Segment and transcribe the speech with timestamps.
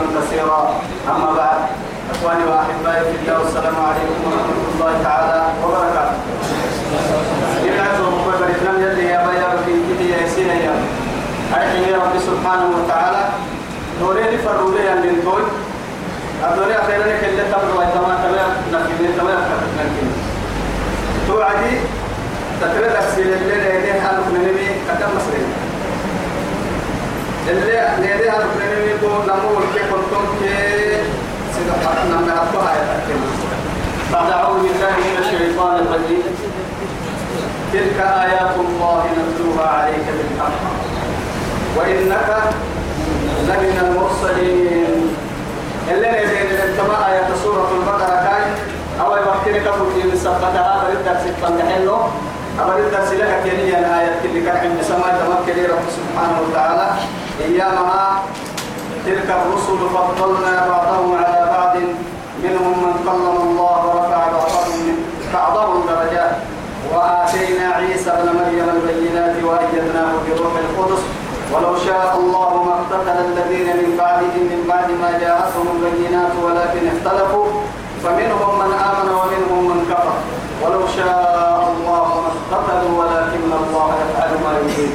[0.00, 0.80] تسليما كثيرا.
[1.08, 1.58] أما بعد
[2.14, 6.16] إخواني وأحبائي في الله والسلام عليكم ورحمة الله تعالى وبركاته.
[9.00, 10.74] يا بيا في كده يا سينا يا.
[11.54, 13.22] أرحم يا رب سبحانه وتعالى.
[14.00, 15.42] نورين فروا لي أن ننتوي
[16.44, 19.40] أدوري أخيرا كل تمر ويتما تمام نكين تمام
[19.78, 20.10] نكين
[21.28, 21.74] توعدي
[22.60, 25.48] تكرر أكسيل الليل يدين حالك نمي كتم مسرين
[34.12, 36.22] بعد أعوذ بالله من الشيطان الرجيم
[37.72, 40.60] تلك آيات الله نتلوها عليك بالحق
[41.76, 42.28] وإنك
[43.48, 45.16] لمن المرسلين
[45.90, 48.44] اللي نزيد الانتماء آية سورة البقرة كاي
[49.00, 51.96] أو يمكن كفر في سبتها بريد درس التنحلو
[52.60, 56.90] أبريد درس لك كنية الآية اللي كان عند سماء تمكن رب سبحانه وتعالى
[57.48, 58.22] إيامها
[59.06, 61.76] تلك الرسل فضلنا بعضهم على بعض
[62.44, 64.96] منهم من كلم الله ورفع بعضهم
[65.34, 66.34] بعضهم درجات.
[66.94, 71.02] وآتينا عيسى ابن مريم البينات وأيدناه بروح القدس.
[71.52, 77.46] ولو شاء الله ما اقتتل الذين من بعدهم من بعد ما جاءتهم البينات ولكن اختلفوا.
[78.02, 80.16] فمنهم من آمن ومنهم من كفر.
[80.62, 84.92] ولو شاء الله ما اقتتلوا ولكن الله يفعل ما يريد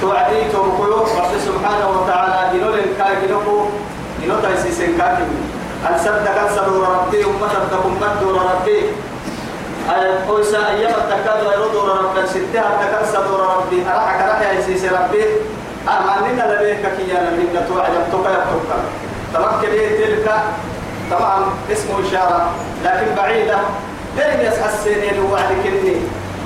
[0.00, 3.68] توعدي توقيو رب سبحانه وتعالى إنو لنكا إنو
[4.24, 5.30] إنو تيسيسن كاكم
[5.88, 8.80] أن صدق سرور ربي أمة دور ربي؟
[10.28, 13.82] أويسا أيام التكاد ويردور ربك ستها سدور ربي.
[13.82, 15.24] أرحك رحي يسيس ربي؟
[15.88, 18.70] أماننا لديك كيانا منك توعد توقع يبتوك
[19.34, 20.28] تمكن تلك؟
[21.10, 21.38] طبعا
[21.72, 22.50] اسمه إشارة
[22.84, 23.58] لكن بعيدة.
[24.16, 25.96] دائما يسحى السنين وعد كني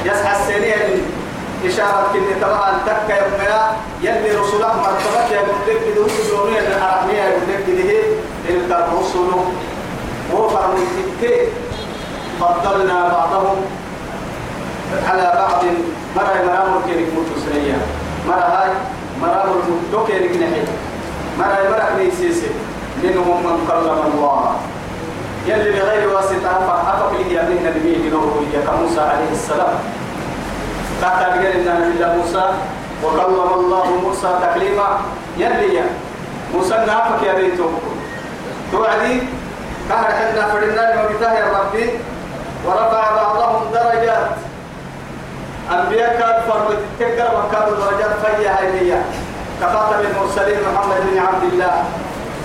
[0.04, 1.18] يسحى السنين.
[1.66, 7.64] إشارة كني طبعا تكا يوميا يلي رسولك مرتبك يا قلت بدو سجوني الأرحمية يقول لك
[8.48, 9.30] تلك الرسل
[10.34, 10.86] وفر من
[12.41, 13.56] فضلنا بعضهم
[15.08, 15.64] على بعض.
[16.16, 17.76] مرة مرام كيرك متسرية
[18.28, 18.70] مرة هاي
[19.22, 20.62] مرام المدوكيرك نحي
[21.38, 22.50] مرة مرة نيسيسي
[23.02, 24.56] منهم من كلم الله.
[25.46, 29.75] يلي بغير واسطة فأفق لي أبنه نبيه نوره كموسى عليه السلام.
[31.03, 32.44] تحت أبقى إن نبي موسى
[33.04, 35.00] وكلم الله موسى تكليما.
[35.38, 35.82] يلي
[36.54, 37.70] موسى نافك يا بيته
[38.72, 39.22] توعدي
[39.88, 41.91] كهر حنا فرنا لما يا ربي
[42.66, 44.28] ورفع بعضهم درجات.
[45.72, 48.94] أنبياء كانوا فرمت تكر وكانوا درجات فيا هاي
[49.60, 51.84] كخاتم المرسلين محمد بن عبد الله.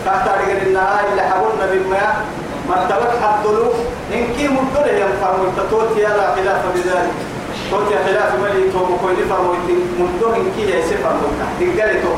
[0.05, 2.15] كاتر النهاية اللي حبونا بالماء
[2.69, 3.71] مرتبة حدلو
[4.13, 7.32] إن كي مدل هي فرمت توت يا لا خلاف بذلك.
[7.91, 9.67] يا خلاف ملي تو مكوين فرمت
[9.99, 11.23] مدل إن كي يسير فرمت
[11.59, 12.13] تقلتو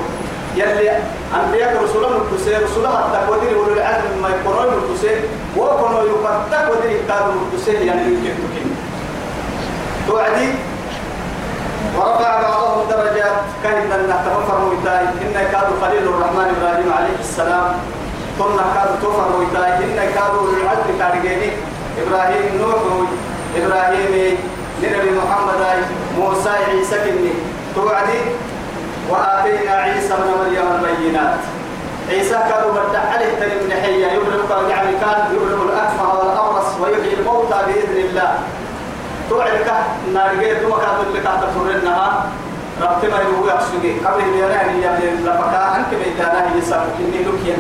[0.56, 0.92] يلي
[1.36, 5.16] أنبياء رسولا مدسي رسولا حتى قدر ولو العزم ما يكونوا مدسي
[5.58, 8.76] وكونوا يفتح قدر يكادوا مدسي يعني يمكن تكين.
[10.08, 10.50] توعدي؟
[11.98, 17.68] ورفع بعضهم درجات كان أن تفر ويتاي إن كادوا خليل الرحمن إبراهيم عليه السلام.
[18.40, 21.50] ثم كادوا تفر ويتاي إن كادوا العدل كارجيني
[22.02, 22.82] إبراهيم نوح
[23.58, 24.38] إبراهيم
[24.84, 25.62] نبي محمد
[26.19, 27.34] موسى عيسى كني.
[27.75, 28.19] توعدي
[29.09, 31.40] وآتينا عيسى ابن مريم البينات.
[32.09, 37.97] عيسى كانوا بدع عليه تلم نحية يبرق يعني كان يبرق الأكمه والأبرص ويحيي الموتى بإذن
[38.09, 38.31] الله.
[39.30, 39.69] توعدك
[40.13, 42.25] نارجيت ثم كانت كانت تفرنها
[42.81, 45.75] ربط ما يبغى يحسجي قبل بيراني يا من لفكا.
[45.75, 47.59] أنك بيتانا سبب كني لكين.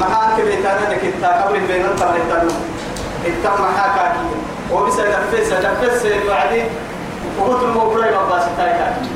[0.00, 2.52] ما أنك بيتانا نكتا قبل بيننا تبرتانو
[3.26, 5.52] التم حكاكي وبس نفس
[5.82, 6.62] نفس بعدي
[7.40, 9.10] وقلت الموضوع ما بس تايكاكي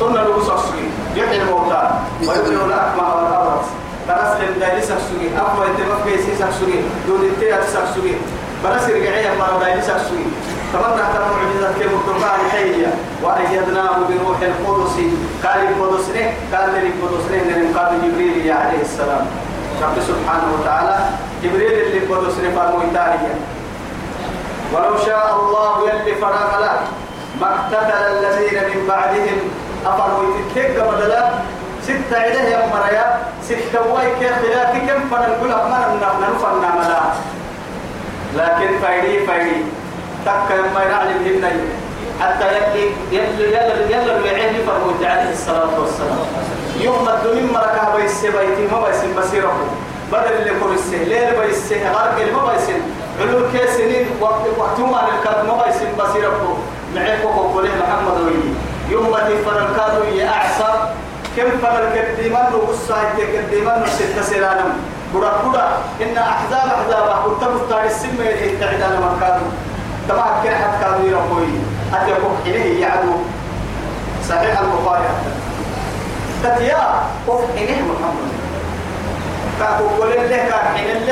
[0.00, 0.84] ثم لو سكسوي
[1.16, 1.90] يحيي الموتى
[2.20, 3.66] ويبرئ الأكمه والأبرص
[4.08, 6.74] ترسل دايلي سكسوي أفضل يتبقى في سكسوي
[7.06, 8.12] دون التيات سكسوي
[8.64, 10.24] برس رجعية مرة دايلي سكسوي
[10.72, 12.86] تمنى ترى معجزة كيف القرآن حية
[13.22, 14.96] وأيدناه بروح القدس.
[15.44, 19.26] قال القدس نه قال القدس نه من قال جبريل عليه السلام.
[19.82, 20.96] رب سبحانه وتعالى
[21.44, 22.80] جبريل اللي القدس نه فرموا
[24.72, 26.80] ولو شاء الله يلي فرغ له
[27.40, 29.38] ما اقتتل الذين من بعدهم.
[29.86, 31.30] أفروا يتكيك بدلا
[31.82, 37.00] ستة عدة يا مريا ستة وايك خلاف كم فنقول أمنا نفنا ملا
[38.36, 39.56] لكن فايدي فايدي
[40.26, 41.50] تك ما يعلم هنا
[42.20, 46.18] حتى يلي يلي يلي يلي العين فرموت عليه الصلاة والسلام.
[46.80, 49.56] يوم الدنيا مركها بيسي بيتي ما بيسي بصيره
[50.12, 52.72] بدل اللي السه ليل بيسي غرق ما بيسي.
[53.20, 56.54] علو كيسنين وقت وقتما الكلمة يسم بصيركم.
[56.94, 58.52] معكم وقوله محمد ويلي.
[58.90, 60.74] يوم تفر الكادو يا أعصر
[61.36, 64.70] كم فر الكديمان وقصة الكديمان ستة سلالم.
[65.14, 65.66] بڑا بڑا
[66.02, 69.46] إن أحزاب أحزاب كنت مفتار السمة يتعد على مكانه
[70.08, 71.48] تما كان حد كانوا يرموي
[71.92, 73.12] حتى يكون إليه يعدو.
[74.28, 75.08] صحيح البخاري
[76.44, 76.82] تتيا
[77.28, 78.28] قف إليه محمد.
[79.60, 81.08] كاكو قول له كاك حين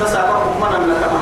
[0.00, 0.42] له تسابق.
[0.60, 1.20] من النتما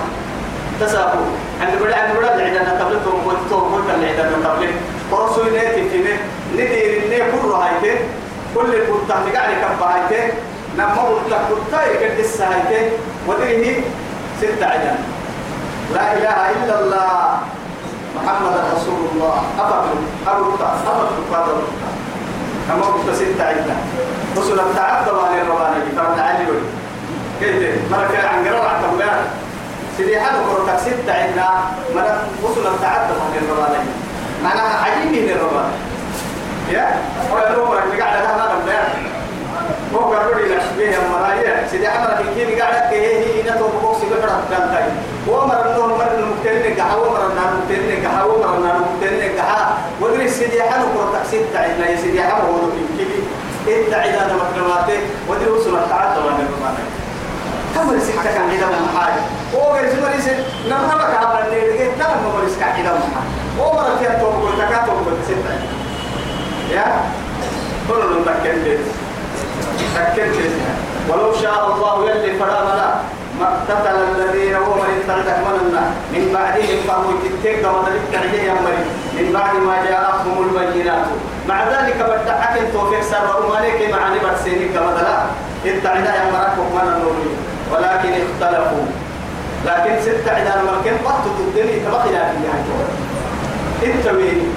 [0.81, 1.23] تسابق
[1.61, 4.75] عند بڑا عند اللي عندنا تبلت وقلت وقلت اللي عندنا تبلت
[5.11, 5.99] ورسول نيتي في
[6.55, 7.99] ندير النية كل هايته
[8.55, 10.35] كل البطة اللي قاعد يكبر هايته
[10.79, 12.91] نما بطة بطة يقد السهايته
[13.29, 13.81] وديه
[14.41, 14.99] ستة عجان
[15.95, 17.39] لا إله إلا الله.
[18.17, 19.43] محمد رسول الله.
[19.61, 19.91] أبدا
[20.27, 21.63] أبدا أبدا أبدا
[22.73, 23.77] أما قلت ستة عدة
[24.39, 26.47] رسول التعبد وعلي الربانة فرد علي.
[27.41, 29.25] كيف مرة عن قرار عن تبلان
[29.97, 31.49] سيدي حد قرطك ستة عدة
[31.95, 33.85] مرة رسول التعبد وعلي الربانة
[34.45, 35.73] معناها عجيب من الربانة
[36.73, 36.97] يا
[37.33, 38.89] ولا لو مرة قاعدة هذا تبلان
[39.95, 44.43] هو قالوا لي بيه مرايا سيدي حمد في كيني قاعدة كيه هي نتو بوكس بكرة
[44.51, 44.85] كان تاي
[45.29, 49.39] هو مر النور مر المكترين قحا هو مر النار المكترين قحا هو مر النار المكترين
[49.39, 53.19] قحا ودري سيدي حمد قرة تكسيد تعينا يا سيدي حمد هو في كيني
[53.85, 54.99] إنت عيدا مكرماته
[55.29, 56.85] ودري وصل التعدى وانا بمانا
[57.75, 59.21] كم رسك كان عيدا من حاجة
[59.55, 60.31] هو غير زمر يسي
[60.69, 63.31] نرمك على الليل ما رسك عيدا من حاجة
[63.61, 65.55] هو مر فيها توقع تكاتو قلت ستة
[66.75, 66.85] يا
[67.89, 68.79] كل نتكلم
[69.95, 70.35] سكت
[71.09, 73.01] ولو شاء الله يلي فرامنا
[73.41, 75.83] ما اقتتل الذين هم من اتردك مننا
[76.13, 78.79] من بعدهم فهو تتك وذلك ترجيه يمري
[79.19, 81.07] من بعد ما جاءتهم البينات
[81.49, 85.19] مع ذلك بدعك توفيق سر ومالك مع نبت سينك مثلا
[85.67, 87.17] اتعدا يمركم من النور
[87.73, 88.87] ولكن اختلفوا.
[89.67, 92.55] لكن ست عدان ملكين وقت الدنيا تبقي لا فيها
[93.85, 94.55] انت وين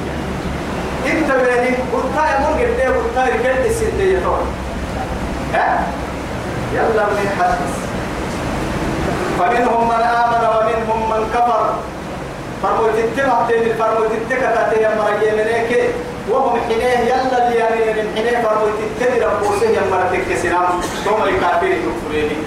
[1.05, 4.19] انت وين قلت يا مرقد ليه؟ قلت رجلت السنتين
[5.53, 5.79] ها؟
[6.73, 7.73] يلا من حدث
[9.39, 11.73] فمنهم من آمن ومنهم من كفر.
[12.63, 15.89] فرموا تتبع تين فرموا تتكا تين مرجي منيك
[16.29, 18.67] وهم حينيه يلا اللي يعني من حينيه فرموا
[18.99, 22.37] تتبع ربوسه يمرا تكسنام ثم الكافر يكفريني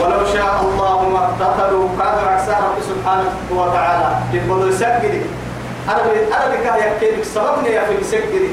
[0.00, 4.10] ولو شاء الله ما اقتتلوا كانوا عكسها رب سبحانه وتعالى.
[4.32, 5.22] يقولوا يسجد
[5.88, 6.00] أنا
[6.36, 8.50] أنا بك يكيد سببني يا في يسجد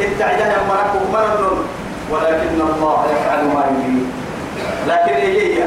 [0.00, 1.64] اتعدها يا مرك ومرن
[2.10, 4.06] ولكن الله يفعل ما يريد.
[4.88, 5.62] لكن هي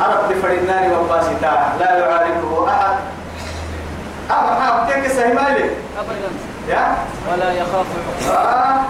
[0.00, 2.96] أرد فرنان وباسطة لا يعارفه أحد.
[4.30, 6.30] أما حاب تك سهمالي أبدا.
[6.68, 6.96] يا؟
[7.32, 7.86] ولا يخاف.
[8.30, 8.80] آه.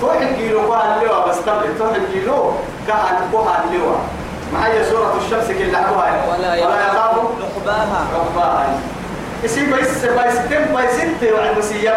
[0.00, 2.52] توح الجيلو قال اللواء بس تبلي توح الجيلو
[2.86, 2.96] كان
[3.32, 4.00] قوها اللواء
[4.54, 8.66] معي سورة الشمس كل لعبها ولا يخاف لقباها ربها
[9.44, 11.92] يسي بيس بيس تم بيس وعن مسيم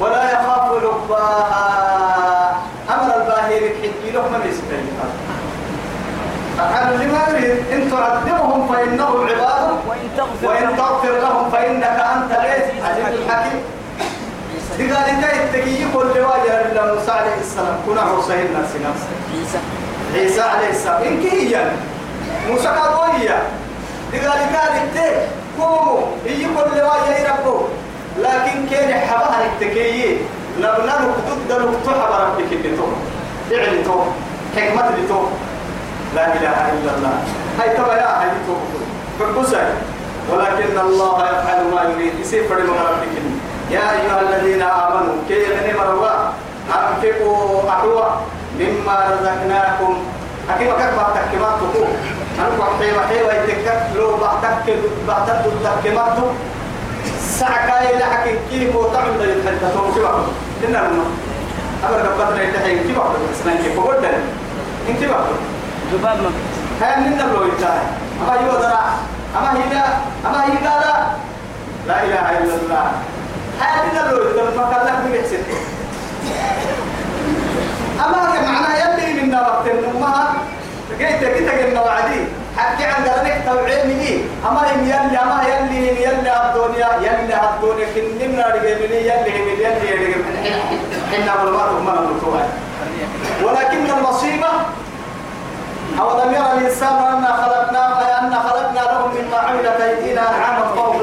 [0.00, 2.58] ولا يخاف لباها
[2.90, 4.98] أمر الباهر حكي له من يستجيب
[6.60, 9.70] أقل لما يريد إن تعذبهم فإنهم عباد.
[9.88, 11.22] وإن تغفر لهم.
[11.22, 11.84] لهم فإنك
[12.16, 12.84] أنت العزيز
[13.18, 13.60] الحكيم
[14.76, 19.58] دي قال انت التقي كل رواية إلا موسى عليه السلام كنا حسين نفس نفسه
[20.14, 21.02] عيسى عليه السلام.
[21.02, 21.70] إنك هي
[22.48, 23.42] موسى قوية
[24.12, 24.38] دي قال
[25.58, 26.00] قوموا.
[26.26, 27.60] هي كل رواية ربه.
[28.18, 30.18] لكن كان حبها التكي
[30.58, 30.94] نبنا
[31.28, 32.86] ضد نقطة ربك اللي تو
[33.50, 34.00] فعل تو
[34.56, 35.22] حكمة تو
[36.14, 37.14] لا إله إلا الله.
[37.60, 38.54] هاي تبا يا هاي تو
[39.18, 39.66] فبسي
[40.32, 42.12] ولكن الله يفعل ما يريد.
[42.20, 43.14] يصير فرد ربك.
[43.70, 45.14] يا أيها الذين آمنوا.
[45.28, 46.10] كي يغني مروا
[46.68, 48.20] أنفقوا أحوى.
[48.58, 49.94] مما رزقناكم.
[50.50, 51.88] أكيد كيف بعتكمات تقول
[52.38, 54.74] أنا بحكي بحكي ويتكت لو بعتك
[55.08, 56.16] بعتك تكمات
[57.38, 60.20] ساعة إلى حكي كيف وتعمل ذي الحدة توكي بعض
[60.64, 61.04] إننا لما
[61.84, 64.08] أبر قبضنا يتحين كيف بعض الإسلام كيف وقلنا
[64.88, 65.24] إن كيف بعض
[65.92, 66.30] ذباب ما.
[66.82, 67.80] هاي من لو يتحين
[68.22, 68.84] أما يودرع
[69.38, 69.82] أما هي
[70.26, 71.06] أما هي قال لا.
[72.04, 72.90] إله إلا الله.
[73.60, 75.42] هاي من لو يتحين ما قال لك بيحسن
[78.04, 80.34] أما معناها يلي من وقت النمها
[80.98, 82.20] جيت جيت جيت وعدي
[82.56, 84.20] حكي عن ذلك توعية مني.
[84.48, 89.90] أما هم يلي أما يلي يلي الدنيا يلي الدنيا كننا رجع مني يلي من يلي
[89.94, 90.38] رجع من
[91.12, 92.40] حنا بالمرء ما نقول
[93.44, 94.48] ولكن المصيبة
[96.00, 100.20] أولم يرى الإنسان أنا خلقنا أن خلقنا لهم مما عملت أيدينا.
[100.20, 100.97] أنعاما لها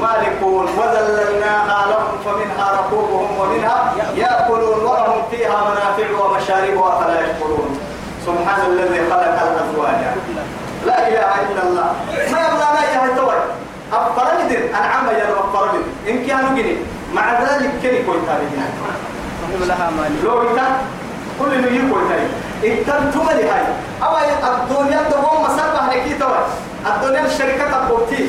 [0.00, 7.80] مالكون وذللناها لهم فمنها ركوبهم ومنها يأكلون ولهم فيها منافع ومشارب أفلا يشكرون.
[8.26, 10.00] سبحان الذي خلق الأزواج.
[11.08, 11.92] إله إلا الله.
[12.32, 13.34] ما يبغى لا إله إلا الله
[13.92, 15.54] أفرمدر أنعم يا رب
[16.08, 16.76] إن كانوا جني.
[17.14, 18.50] مع ذلك كني تاريخ
[19.42, 20.42] وهم لها مالك لو
[21.40, 21.62] كل
[22.08, 22.30] تاريخ
[22.64, 23.64] إنت تملي هاي
[24.02, 26.38] أما الدنيا تقوم مسابة لكي توي
[26.86, 28.28] الدنيا الشركة تبوتي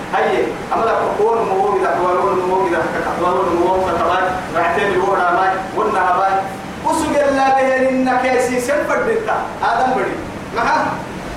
[0.13, 0.43] هاي.
[0.73, 2.81] أمل أقول مو إذا قولون مو إذا
[3.21, 4.23] قولون مو كتبان
[4.55, 6.33] رحتين الورا ماي ونها باي
[6.85, 10.15] وسجل الله به إنك يسي سنفر دتا آدم بدي
[10.55, 10.85] معه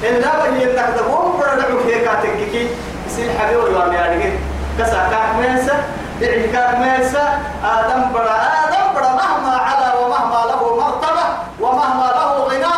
[0.03, 2.69] إلا بني إنك دبوم بدرك هيك كاتككي
[3.07, 4.33] يصير حبيب ويوم يعني
[4.79, 5.77] كسا كاك ميسا
[6.21, 7.25] دعي كاك ميسا
[7.65, 11.25] آدم بڑا آدم بڑا مهما على ومهما له مرتبة
[11.61, 12.75] ومهما له غنى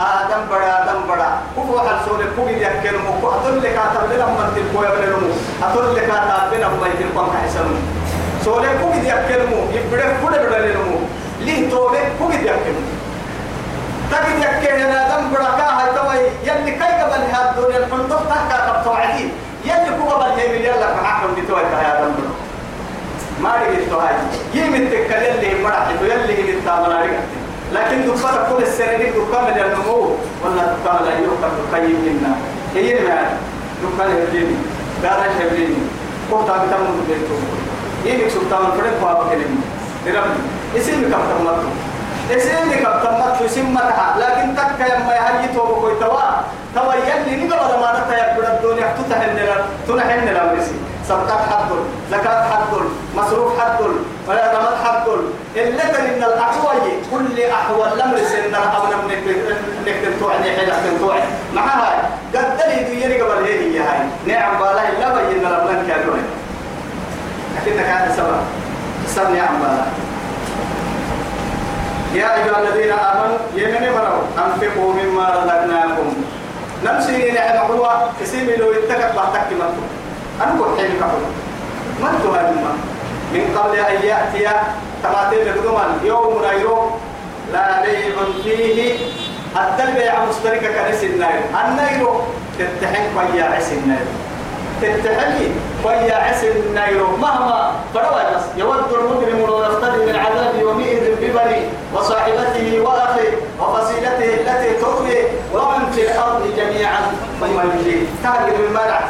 [0.00, 4.26] آدم بڑا آدم بڑا كفو حل سولي كوبي دي أكل مكو أتول لك أتول لنا
[4.26, 5.30] من تلقوا يبني نمو
[5.62, 7.74] أتول لك أتول لنا من تلقوا كحسنو
[8.44, 10.98] سولي كوبي دي أكل مو يبدأ كل بدل نمو
[11.40, 12.82] ليه توبة كوبي دي أكل مو
[14.10, 18.96] تجد يكين أنا دم بركة هاي توي يلي كي قبل هذا الدنيا الحندق تحكى قبطوا
[18.96, 19.28] عدي
[19.64, 22.40] يلي كو قبل هي مليار لك دي توي يا دم بركة
[23.42, 24.14] ما رجعت هاي
[24.54, 27.39] يمن تكلم اللي مرحت ويلي هي التامر رجعت
[27.72, 30.16] لكن دكتور كل السنة دي دكتور من النمو.
[30.44, 32.32] ولا دكتور لا يوقف تقيم منا
[32.74, 33.18] هي ما
[33.82, 34.56] دكتور يبليني
[35.02, 35.80] دارا يبليني
[36.30, 37.36] كم تام تام مدبرتو
[38.04, 39.60] يمك سلطان؟ فرد بابا كلمة
[40.06, 40.30] درم
[40.76, 41.70] اسمي تام مدبرتو
[42.36, 46.30] اسمي تام مدبرتو اسم متها لكن تك يا ما يهجي توبو كوي توا.
[46.74, 48.94] توا يلي نقبل ما نتا يبدو الدنيا
[49.88, 50.74] تنحن لنا مرسي
[51.10, 51.70] صدقات حد
[52.10, 52.72] زكاة حد
[53.16, 53.80] مصروف حد
[54.28, 55.06] رمض حد
[55.56, 58.96] إلا إن الأحوال كل أحوال لم يسن أبنا
[59.86, 61.24] نكتب توعني حين أكتب توعني
[61.54, 61.98] مع هاي.
[62.34, 63.98] قد دلي ديني قبل هي هي هاي.
[64.26, 66.14] نعم بالله إلا بينا ربنا كانوا
[67.56, 68.42] لكن كانت سبب.
[69.06, 69.86] سب نعم بالله.
[72.14, 76.14] يا أيها الذين آمنوا يمن مروا أنفقوا مما رزقناكم.
[76.84, 79.99] نمشي نعم هو اسمي لو اتكت بعتك مكتوب
[80.42, 81.18] أنا قلت حين كفر
[82.00, 82.64] من تهاجم
[83.34, 84.56] من قبل أن يأتي
[85.02, 86.90] تماتين لقدمان يوم يوم
[87.52, 88.98] لا بيع فيه.
[89.56, 92.08] حتى البيع مشتركة كنس الناير الناير
[92.58, 93.72] تتحن قيا عس
[94.80, 95.48] الناير تتحني
[95.84, 101.60] قيا عس الناير مهما فروا بس يود المجرم لو يفتدي من عذاب يومئذ ببني
[101.94, 105.18] وصاحبته وأخيه وفصيلته التي تؤوي
[105.54, 107.00] ومن في الأرض جميعا
[107.40, 109.00] ثم يجي تاجر الملع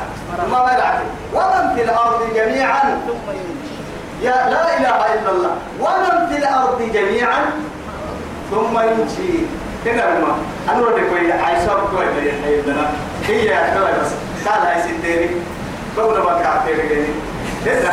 [0.51, 1.01] ما ملعك
[1.35, 3.01] ومن في الأرض جميعا.
[4.23, 5.51] يا لا إله إلا الله.
[5.81, 7.41] ومن في الأرض جميعا
[8.51, 9.47] ثم ينجي
[9.87, 10.05] هنا
[10.81, 12.91] ودي كوي عايشة كوي بيا حيدنا
[13.27, 14.11] هي يا بس.
[14.49, 15.31] قال هاي ستيري.
[16.01, 17.07] بقول ما كعتيري
[17.67, 17.93] هنا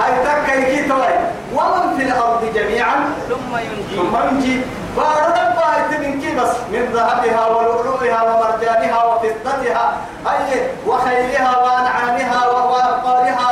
[0.00, 1.14] هاي تكاي كي توي
[1.54, 2.94] ومن في الأرض جميعا
[3.28, 3.96] ثم ينجي.
[3.96, 4.60] ثم ينجي.
[4.96, 13.48] بارد بايت من كي بس من ذهبها ولؤلؤها ومرجانها وفضتها أي وخيلها وأنعامها وأبقارها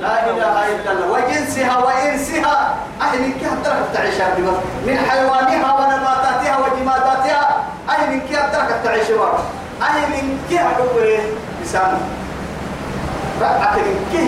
[0.00, 1.10] لا إله إلا الله.
[1.12, 2.74] وجنسها وإنسها.
[3.12, 4.14] من كي أدرك تعيش
[4.86, 7.56] من حيوانها ونباتاتها وجماداتها.
[8.10, 9.10] من كي أدرك تعيش
[10.08, 11.18] من كي أدوه
[11.62, 12.00] لسانه
[13.42, 14.24] رأت من كي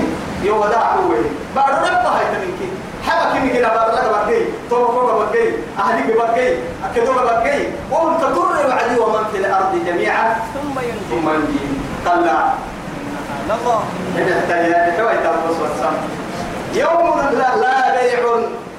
[0.48, 1.24] يودا أدوه
[1.56, 2.68] بارد بايت من كي
[3.06, 4.40] حبا كني كده بارد بقي.
[4.70, 5.46] تو فوق بقي.
[5.78, 6.56] أهلي بقي.
[6.84, 7.58] أكيدو بقي.
[7.90, 10.36] وهم تطر وعدي ومن في الأرض جميعا.
[10.54, 11.04] ثم ينجي.
[11.10, 11.64] ثم ينجي.
[12.06, 12.54] طلع
[13.50, 13.80] الله.
[14.18, 15.96] إذا احتاج توي تبص والسم
[16.74, 18.20] يوم لا, لا بيع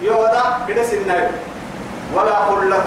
[0.02, 1.32] يودا كده سنة
[2.14, 2.84] ولا خلة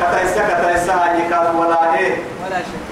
[0.00, 2.16] كتايسا كتايسا يكاد ولا إيه.
[2.44, 2.91] ولا شيء.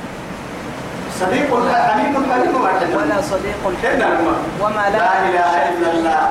[1.20, 1.50] صديق
[1.88, 2.54] حميد حليم
[2.96, 6.22] ولا صديق كنا لما وما لا لا إله إلا الله.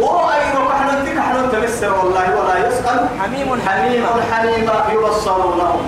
[0.00, 2.98] وأي روح نتك حنون تمسر والله ولا يسأل.
[3.20, 4.04] حميم حميم.
[4.32, 5.82] حميم يبصرونهم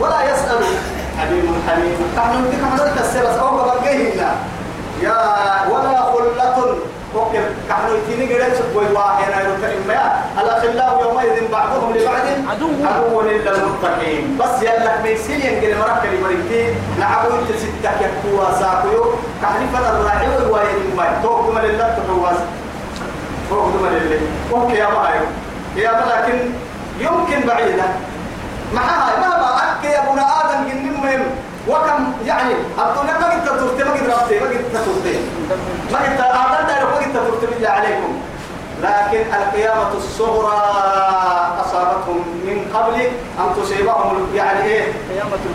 [0.00, 0.62] ولا يسأل.
[1.18, 1.98] حميم حميم.
[2.16, 4.20] نحن نتك حنون تسير أو بقيه
[5.02, 5.18] يا
[5.70, 6.56] ولا خلة
[7.16, 12.14] وكل كحنو يتيني قريت سبوي واحد أنا يرتني ما الأخلاء يومئذ بعضهم لبعض.
[12.50, 12.68] عدو.
[12.84, 14.38] عدو إلا المتقين.
[14.40, 19.04] بس يلا ميسين ينقل مركب مريكين نعبو انت ستك يكوا ساقيو
[19.42, 22.36] كحنفة الراعي والوايد ما توقم لله تحواس
[23.50, 24.20] فوق دم الليل
[24.52, 25.22] أوكي يا معايا
[25.76, 26.38] يا لكن
[27.00, 27.84] يمكن بعيدا
[28.74, 31.22] معها ما أكي يا ابن آدم جن مهم.
[31.68, 35.20] وكم يعني الدنيا ما قد ترتي ما قد رفتي ما قد ترتي
[35.92, 38.20] ما قد أعطان دائرة ما قد ترتي عليكم.
[38.82, 40.62] لكن القيامة الصغرى
[41.64, 43.00] أصابتهم من قبل
[43.38, 44.92] أن تصيبهم يعني إيه؟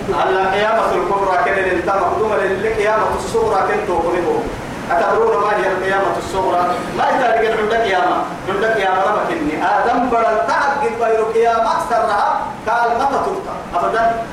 [0.10, 4.44] القيامة الكبرى كان انت مقدومة للقيامة الصغرى كنت قريبهم
[4.92, 6.62] أتدرون ما هي القيامة الصغرى؟
[6.98, 8.18] ما يتارك عند قيامة.
[8.50, 9.66] عند قيامة ربك إني.
[9.66, 11.72] آدم بدل تعقد غير قيامة.
[11.72, 14.24] أكثرها قال متى تلقى أبدا.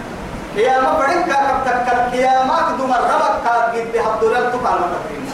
[0.57, 5.27] قيامة بدل كاكب تكال قيامة دم الربك قد بحب دولال تقال ما تكرين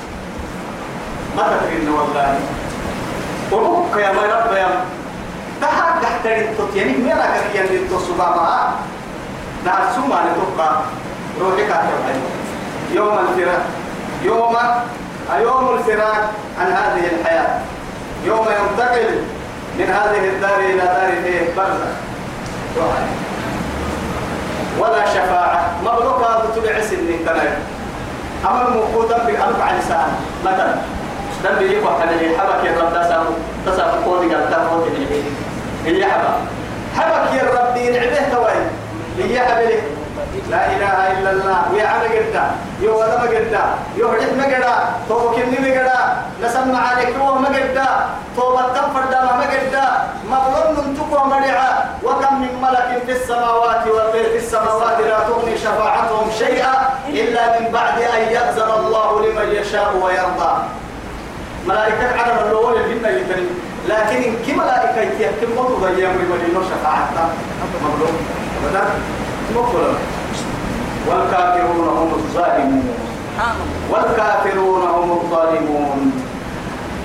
[1.37, 2.41] ما تكرين والله.
[3.53, 4.69] وبك يا ما رب يا
[5.61, 8.73] تحق تحتري التطياني ميرا كريان للتصبع معها
[9.65, 10.71] نار سوما لتبقى.
[11.41, 12.21] روحك أتبعي
[12.93, 13.65] يوم الفراق.
[14.23, 14.57] يوم
[15.39, 17.61] يوم الفراق عن هذه الحياة.
[18.25, 19.23] يوم ينتقل
[19.79, 21.93] من هذه الدار إلى دار إيه؟ برزخ.
[24.79, 25.71] ولا شفاعة.
[25.85, 27.55] مبروكة تبع سن كمان
[28.51, 30.09] أمر موقوتا بأربع لسان
[30.45, 30.75] مثلا
[31.45, 33.25] دم بيجيب واحد اللي حبك يا رب تسام
[33.67, 34.87] تسام قولي قال تفوت
[35.87, 36.35] اللي حبك.
[36.97, 38.53] حبك يا رب دين عبه توي
[39.29, 39.79] هي حبلي
[40.51, 41.61] لا إله إلا الله.
[41.79, 42.45] يا عم قدا
[42.81, 43.65] يو ولا ما قدا
[43.97, 44.75] يو حدث ما قدا
[45.09, 46.01] تو كني ما قدا
[46.43, 47.89] نسمع عليك هو ما قدا
[48.37, 49.87] تو بتم فردا ما قدا
[50.33, 51.71] مظلوم من تقوى مرعى
[52.05, 56.75] وكم من ملك في السماوات وفي السماوات لا تغني شفاعتهم شيئا
[57.09, 60.53] إلا من بعد أن يأذن الله لمن يشاء ويرضى.
[61.69, 63.47] ملائكة على الأول الجنة يتري
[63.89, 67.27] لكن كي ملائكة يتيحكم قطو ضيام لمن شفاعتها
[67.85, 68.17] مظلوم.
[71.09, 72.97] والكافرون هم الظالمون.
[73.91, 76.13] والكافرون هم الظالمون.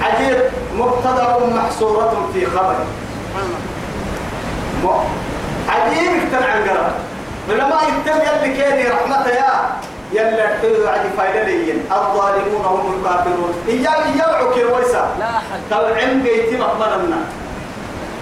[0.02, 0.38] عجيب
[0.76, 2.76] مبتدا محصورة في خبر.
[5.70, 6.92] عجيب اكتن عن قرار.
[7.50, 9.54] لما يتم يلي كيني رحمته يا.
[10.14, 13.54] يلا حلو عدي فايدة ليين الظالمون هم الكافرون.
[13.68, 15.60] إياه يوعوا كرويسا لا أحد.
[15.72, 17.18] طلعن بيتي مقبلنا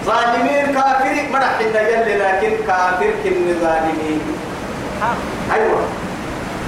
[0.06, 4.20] ظالمين كافر مرحنا يلي لكن كافر كن ظالمين.
[5.54, 5.80] أيوه.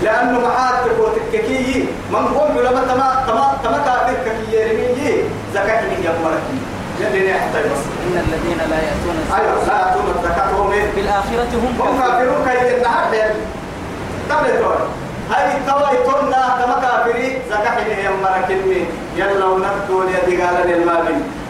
[0.03, 5.23] لأنه معاد وتككي من قوم لما تما تما تما كافر ككي يرمي
[5.55, 6.47] زكاة من يمرك
[7.01, 7.65] يلي نحتاج
[8.07, 12.45] إن الذين لا يأتون أيوه لا تون الزكاة هم إيه؟ بالآخرة هم هم كافرون.
[12.45, 13.31] كي النهار ده
[14.31, 14.81] تبلتون
[15.31, 18.49] هاي توي تونا تما كافري زكاة من يمرك
[19.17, 20.57] يلا ونبدو ليدي قال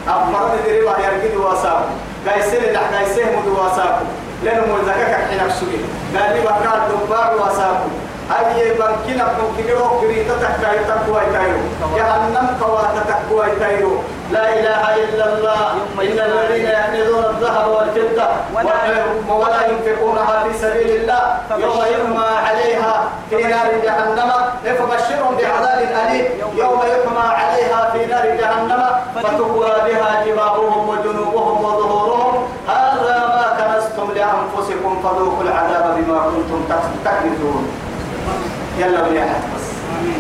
[0.08, 1.84] أمرنا دريبا يرقد واساكو
[2.26, 4.04] قايسين لح قايسين مدو واساكو
[4.44, 5.68] لأنه زكاة حين أكسوه
[6.16, 7.88] قال لي بكار دبار واساكو
[8.28, 9.24] أي بنكنا
[9.68, 11.60] يروح بريتا تكاي تكوي تايرو.
[11.96, 13.96] جهنم كوا تكوي تايرو.
[14.32, 15.60] لا إله إلا الله.
[16.00, 21.38] إن الذين يحملون الذهب والفضة ولا- ينفقونها في سبيل الله.
[21.50, 22.94] يوم يرمى عليها
[23.30, 24.30] في نار جهنم.
[24.78, 26.26] فبشرهم بعذاب أليم.
[26.56, 26.80] يوم.
[26.92, 28.82] يحمى عليها في نار جهنم.
[29.14, 32.48] فتكوى بها جباههم وجنوبهم وظهورهم.
[32.68, 36.60] هذا ما كنستم لأنفسكم فذوقوا العذاب بما كنتم
[37.04, 37.87] تكنزون.
[38.78, 39.66] يلا وليحت بس.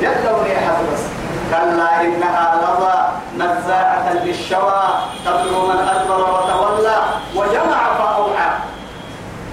[0.02, 1.02] يلا وليحت بس.
[1.50, 2.98] كلا إنها لظى
[3.36, 4.82] نزاعة للشوى
[5.24, 6.98] تدعو من أدبر وتولى
[7.36, 8.50] وجمع فأوعى.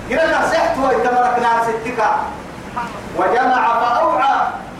[0.10, 2.16] قلنا سحت ويتمرك ناس التكا
[3.18, 4.36] وجمع فأوعى.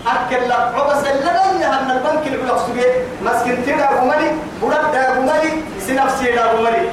[0.08, 1.32] أكل لك عبس اللي
[1.66, 2.92] أن البنك اللي بلغ سبيه
[3.24, 6.90] مسكن تيرا غمالي بلد دا غمالي سنفسي دا غمالي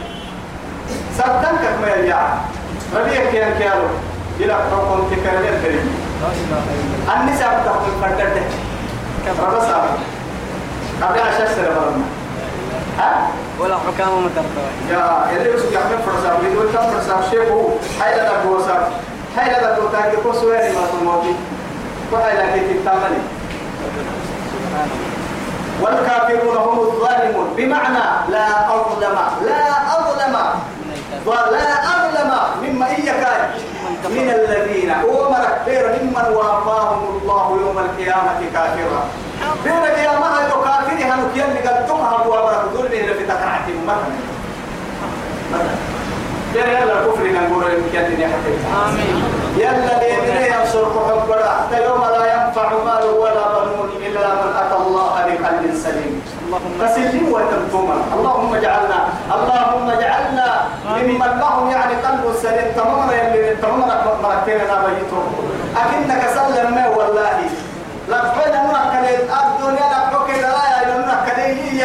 [1.19, 2.21] سبتنك ما يرجع
[2.97, 3.89] ربيك يا كيالو.
[4.41, 6.02] إلى حكم تكرر الكريم
[7.17, 8.43] النساء بتاخذ فردته
[9.27, 9.85] كم ربصا
[11.03, 12.05] قبل عشر سنة
[12.99, 13.29] ها؟
[13.61, 17.69] ولا حكام مترتوى يا اللي بس يعمل فرصة يقول كم فرصة شيء هو.
[18.01, 18.89] هاي لا تقول صار
[19.37, 21.35] هاي لا تقول تاكل كل سويني ما تموتي
[22.13, 23.19] وهاي لا كي الله
[25.83, 27.55] والكافرون هم الظالمون.
[27.57, 27.99] بمعنى
[28.31, 30.37] لا أظلم لا أظلم.
[31.27, 32.33] ولا أظلم
[32.63, 33.51] مما إياك
[34.11, 39.03] من الذين أمرك خير ممن وافاهم الله يوم القيامة كافرا.
[39.65, 44.23] بينك يا ما هي كافر هنوك يلي قد تمها وامرك ظلمه في تقرعتهم مثلا
[46.55, 49.25] يلا يلا الكفر نقول يمكن أن يحتاج آمين.
[49.57, 51.51] يلا بيدنا ينصرك حبنا.
[51.61, 55.75] حتى يوم لا ينفع مال ولا بنون إلا من أتى الله بقلب
[56.81, 58.99] فسلم وتمتما اللهم اجعلنا
[59.35, 60.47] اللهم اجعلنا
[60.97, 62.73] ممن لهم يعني قلب سليم.
[62.77, 65.33] تماما يلي تماما مركينا بيتهم
[65.77, 67.39] أكنك سلم ما والله.
[68.09, 71.81] لقينا مركلين الدنيا لقوك لا يا مركلين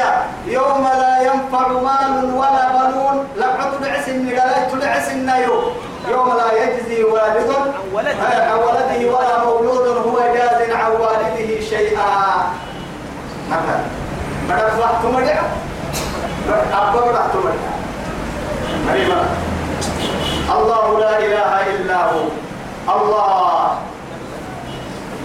[0.47, 3.27] يوم لا ينفع مال ولا بنون.
[3.37, 5.55] لقد تدعس النقلات تدعس النيو
[6.11, 7.49] يوم لا يجزي والد.
[7.55, 8.11] عن ولده.
[8.11, 12.09] آه، عن ولده ولا مولود هو جاز عن والده شيئا
[13.51, 13.79] مثلا
[15.11, 15.41] مرجع
[16.73, 17.71] أبا بدك مرجع
[18.87, 19.11] مريم
[20.55, 22.23] الله لا إله إلا هو.
[22.87, 23.77] الله.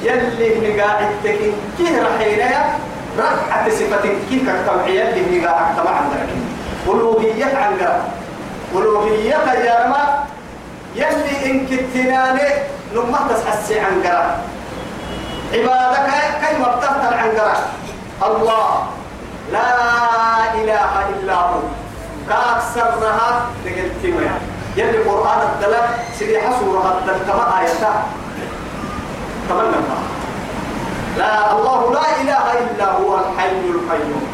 [0.02, 2.50] يلي نقاعد تكين كيه رحينا
[3.18, 6.26] رفعة صفة كيه كالتوعية اللي نقاعد تبع عندك
[6.86, 8.02] ألوهية عن قرب.
[8.74, 10.24] ألوهية يا رما.
[10.96, 12.48] يلي إن كتناني
[12.94, 14.02] لما تسحسي عن
[15.54, 16.08] عبادك
[16.42, 17.30] كي مبتغتر عن
[18.22, 18.86] الله.
[19.52, 21.60] لا إله إلا هو.
[22.28, 24.04] كأكثرها لقلت
[24.76, 25.88] يلي قرآن الدلال
[26.18, 28.06] سيدي حصورها الدلال كما آياتها
[29.48, 29.80] تمنى
[31.18, 34.24] لا الله لا إله إلا هو الحي القيوم.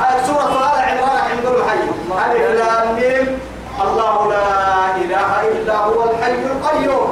[0.00, 1.82] آية سورة آل عمران عند الحي
[2.24, 3.38] ألف لام ميم.
[3.84, 7.10] الله لا إله إلا هو الحي القيوم.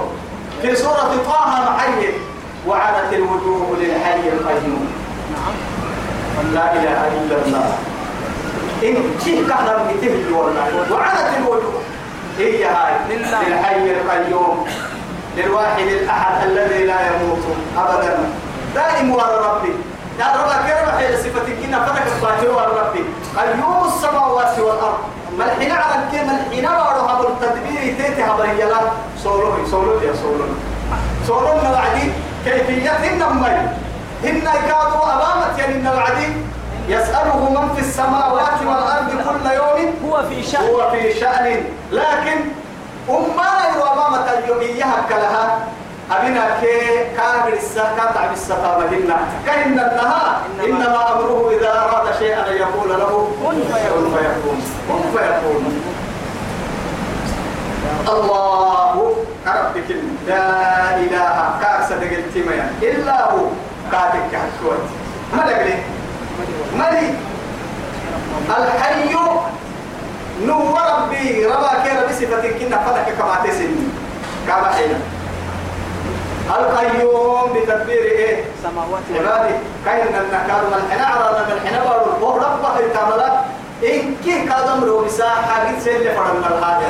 [0.63, 2.13] في سورة طه محي
[2.67, 4.93] وعنت الوجوه للحي القيوم.
[6.55, 7.69] لا إله إلا الله.
[8.83, 8.95] إن
[9.25, 11.81] كيف كهرب بتهل والله وعنت الوجوه
[12.39, 12.93] هي هاي.
[13.09, 14.67] للحي القيوم.
[15.37, 17.45] للواحد الأحد الذي لا يموت
[17.79, 18.19] أبدا.
[18.75, 19.75] دائم ورا ربي.
[20.19, 23.05] يا رب كرم حيل صفتك؟ إن فتك الفاتر ورا ربي.
[23.37, 24.99] قيوم السماوات والأرض.
[25.39, 28.81] ملحين على الكلمة ملحين وروها بالتدبير تيتي هبريلا
[29.23, 30.49] سولوه سولوه يا سولوه
[31.27, 32.13] سولوه وعدي.
[32.45, 33.55] كيفيتهن مي
[34.25, 35.13] هن كادوا
[35.65, 36.33] أمامك يعني الوعدي
[36.89, 40.63] يسأله من في السماوات والأرض كل يوم هو في شأن.
[40.67, 41.65] هو في شأن.
[41.93, 42.39] لكن
[43.11, 45.59] أمنا يوامامة اليومية كلها
[46.11, 52.57] أبنا كي كابر السكة تعب السفامة هنا كإن النها إنما أمره إذا أراد شيئا أن
[52.57, 53.29] يقول له.
[53.45, 54.63] كن فيكون.
[54.89, 55.83] كن فيكون.
[58.09, 59.97] الله ربك
[60.29, 61.59] لا إله.
[61.63, 63.47] كاكسة دقلتما إلا هو.
[63.93, 65.04] كاتك حكوت
[65.37, 65.75] ملك لي
[66.79, 67.15] ملك
[68.59, 69.15] الحي
[70.47, 73.87] نو ربي ربا كيرا بصفة كنا فلك كما تسني
[74.47, 75.01] كما حين
[76.51, 79.03] القيوم بتدبير إيه؟ سماوات.
[79.15, 82.19] عبادي كاين النكار حنا على من بارو.
[82.21, 83.23] بو ربا يتعمل
[83.85, 86.87] إن كي كادم رو مساحة قد سيلي فرن الحاجة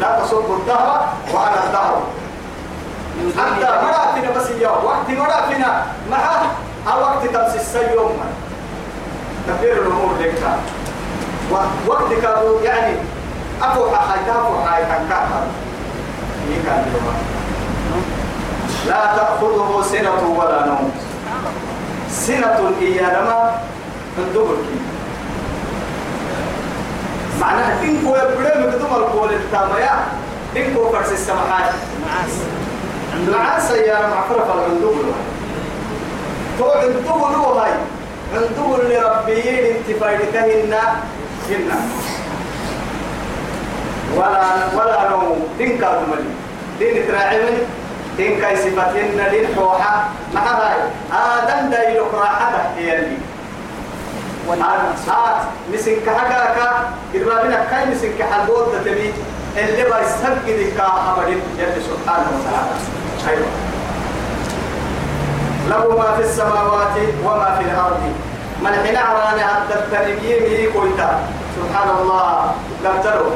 [0.00, 2.02] لا تصب الدهر وعلى الدهر.
[3.38, 6.42] حتى مرا فينا بس اليوم وقت مرا فينا معه
[6.88, 8.20] أو وقت تمسس يوم.
[9.46, 10.42] تدبير الأمور لك
[11.86, 12.96] وقت كانوا يعني
[13.62, 16.84] أفو حاجة أفو حاجة كان كان.
[18.86, 20.92] لا تأخذه سنة ولا نوم.
[22.10, 23.60] سنة إيانما
[24.18, 24.64] من دبرك
[27.40, 30.04] معناها تنكو يبرم بدم القول التامية
[30.54, 31.72] تنكو فرس السمحات
[32.06, 32.34] معاس.
[33.28, 34.94] مع سيارة مع فرق العندوب
[36.58, 37.72] تو عندوب له هاي
[38.34, 40.82] عندوب لربي انتفايدك هنا
[41.50, 41.78] هنا
[44.16, 44.44] ولا
[44.76, 45.46] ولا نوم.
[45.58, 46.30] دين كادو ملي.
[46.78, 47.62] دين تراعمني
[48.16, 50.08] دين كاي صفتهن دين حوحة.
[50.34, 50.76] مع هاي
[51.12, 53.16] آدم دايلو راحته هي اللي
[55.08, 55.42] آت
[55.72, 56.58] مسنك حقاك.
[57.14, 59.12] إربابنا كاي حلبوت تبي.
[59.56, 62.74] اللي بيستبقي كا أبدين يلي سبحانه وتعالى.
[63.28, 63.67] أيوة.
[65.68, 68.02] له ما في السماوات وما في الأرض.
[68.62, 71.00] من حين عراني حتى التنبيه قلت
[71.56, 72.52] سبحان الله.
[72.84, 73.32] قبتلوا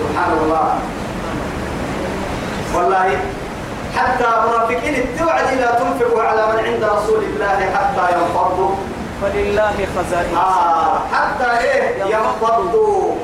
[0.00, 0.66] سبحان الله.
[2.74, 3.18] والله
[3.96, 8.74] حتى منافقين التوعد لا تنفقوا على من عند رسول الله حتى ينفضوا.
[9.22, 10.36] فلله خزائن.
[10.36, 13.14] آه حتى إيه؟ ينفضوا.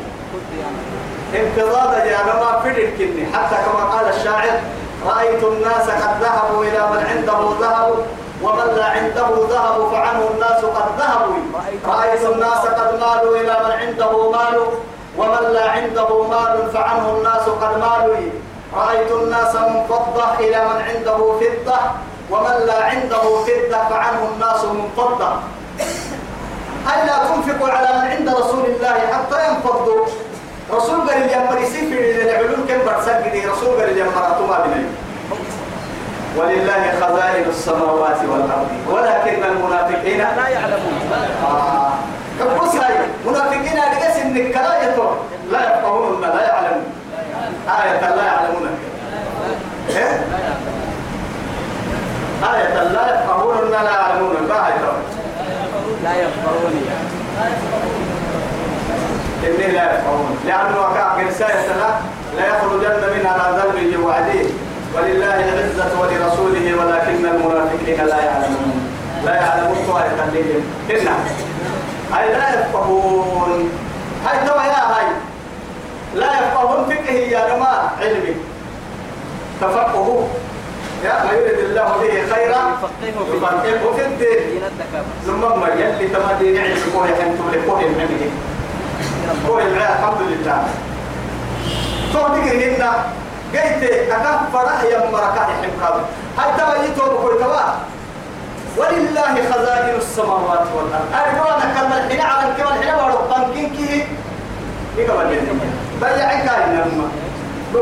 [1.35, 4.61] انقضاض يا ما في الكني حتى كما قال الشاعر
[5.07, 7.95] رأيت الناس قد ذهبوا إلى من عنده ذهب
[8.43, 11.37] ومن لا عنده ذهب فعنه الناس قد ذهبوا.
[11.87, 14.57] رأيت الناس قد مالوا إلى من عنده مال
[15.19, 18.17] ومن لا عنده مال فعنه الناس قد مالوا.
[18.77, 21.79] رأيت الناس منفضة إلى من عنده فضة
[22.31, 25.31] ومن لا عنده فضة فعنه الناس منفضة.
[26.95, 30.07] ألا تنفقوا على من عند رسول الله حتى ينفضوا؟
[30.71, 34.85] رسول قال اليمر يسير العلوم كم برسل رسول قال اليمر أتوما بني
[36.37, 38.69] ولله خزائن السماوات والأرض.
[38.91, 41.01] ولكن المنافقين لا يعلمون.
[41.45, 41.93] آه.
[42.41, 42.95] كبس هاي
[43.27, 44.83] منافقين أرجس إنك لا
[45.53, 46.85] لا يفقهون لا يعلمون.
[47.69, 48.69] آية لا يعلمون.
[49.91, 50.27] إيه؟
[52.55, 54.37] آية لا يفقهون لا يعلمون.
[54.49, 54.73] ما هي
[56.05, 56.75] لا يفقهون.
[59.47, 62.01] إني لا يفقهون لأنه وقع رسالة
[62.37, 64.47] لا يخرجن منها على ذنب وعديه
[64.95, 68.97] ولله العزة ولرسوله ولكن المنافقين لا يعلمون.
[69.25, 71.17] لا يعلمون طائر خليهم إنا
[72.21, 73.71] أي لا يفقهون.
[74.27, 75.07] هاي توا يا هاي.
[76.15, 77.93] لا يفقهون فقه يا جماعة.
[78.01, 78.37] علمي.
[79.61, 80.23] تفقهوا.
[81.05, 82.63] يا ما يريد الله به خيرا
[83.03, 84.17] يفقهه في الدين.
[84.17, 84.63] دين
[85.27, 88.31] ثم ما يلي تمدي نعلم كوه حنتو لكوه المنه
[89.31, 90.59] الحمد لله.
[92.13, 92.91] تو تجي هنا
[93.53, 95.95] قيت أكف فرح يا مركات حمكاب
[96.39, 97.63] هاي توا يتوب كوي توا
[98.77, 101.09] ولله خزائن السماوات والأرض.
[101.15, 104.07] أرجونا كما الحين على كما الحين ورقم كينكي
[104.97, 107.09] يقبل الدنيا بيعك إنما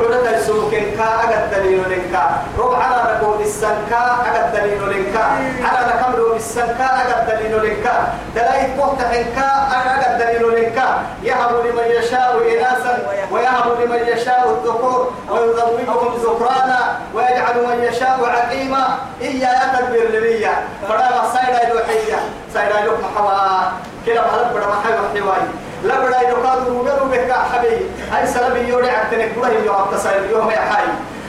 [0.01, 2.21] بعدة السوق كا أجد دليل لك
[2.59, 5.17] ربع على ركوب السنكا أجد دليل لك
[5.65, 7.93] على ركمل السنكا أجد دليل لك
[8.35, 10.83] دلائل قوت حنكا أجد دليل لك
[11.23, 12.95] يهب لمن يشاء إناثا
[13.31, 18.99] ويهب لمن يشاء الذكور ويزوجهم ذكرانا ويجعل من يشاء عقيما.
[19.21, 20.55] إيا يتدبر لبيا
[20.89, 22.21] فلا سايدا يلوحيا
[22.55, 23.71] سايدا يلوح محوا
[24.07, 27.77] كلا بحلب بڑا محوا بڑا يلوكاد روبرو بكا حبي
[28.13, 30.87] هاي سلبي يوري عتنك بلا يو عبد سايد يوم يا حي.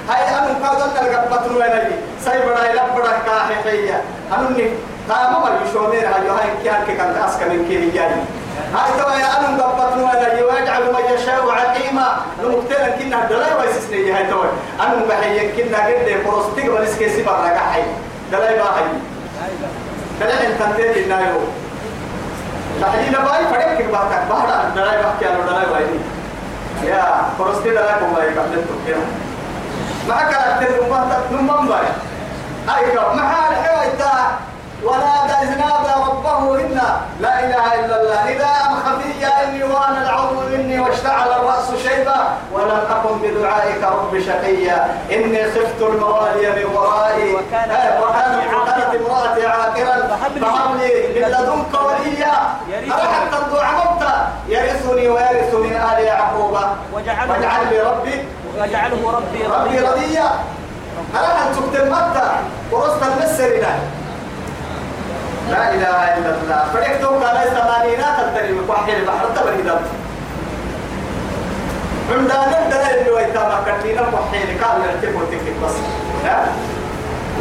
[0.10, 1.90] هاي أنا كادن نلقى بطلو أنا
[2.26, 4.02] ساي بڑا يلا بڑا كاحيا
[4.34, 4.70] أنني
[5.10, 6.30] قام ما يشومير هاي.
[6.30, 8.00] هاي كيان كان أسكن من كي هي
[8.76, 12.08] هاي توا يا أنا قبطنو أنا يجعل من يشاء عقيما.
[12.44, 14.46] نمكتنا كنا دلاي ويسسني هاي توا
[14.80, 17.84] أنا بحيي كنا قد فروستيك ونسكي سبا رقحي
[18.32, 18.86] دلاي باهي
[20.20, 21.40] دلاي انت تنتهي النايو
[22.82, 25.86] تحديد باي فريق كيف بحكي بحدا دلاي بحكي على دلاي باي
[26.90, 29.06] يا فروستي دلاي كم باي قبل تكينا
[30.10, 30.76] معك أكتر
[31.32, 31.88] نمم باي
[32.76, 33.96] أيوة محال حيوة
[34.86, 38.32] ونادى نادى ربه إنا لا إله إلا الله.
[38.32, 42.20] نداء خفيا إني وأنا العظم مني واشتعل الرأس شيبا
[42.54, 47.36] ولم أكن بدعائك رب شقيا إني خفت الموالي من ورائي.
[47.36, 47.98] وكانت آه،
[48.96, 50.34] امرأتي عاقرا فهب
[50.80, 52.36] لي من لدنك وليا.
[52.90, 56.58] حتى الدعاء يرثني ويرث من آل يعقوب.
[56.94, 57.28] واجعل
[57.72, 58.26] لي ربي.
[58.58, 59.92] ويجعله ربي ربي رضيا.
[59.92, 60.30] رضيا.
[61.16, 62.30] أنا أن تكتب متى؟
[62.72, 63.66] ورست المسر
[65.52, 66.62] لا إله إلا الله.
[66.74, 69.82] فريقتو قال ثمانينات التريم وحي البحر تبري دم.
[72.12, 75.76] عندنا الدلائل اللي ويتام كتينا وحي قال نرتب وتكتب بس.
[76.26, 76.38] لا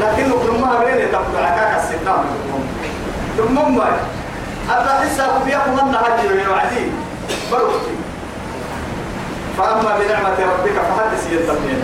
[0.00, 2.24] لكن لما غير تبقى عكاك السنام
[3.38, 3.86] ثم ما
[4.70, 6.84] أبدا حساب بيكم من هذه وعدي
[7.52, 7.94] بروتي
[9.58, 11.82] فأما بنعمة ربك فحدث يتمين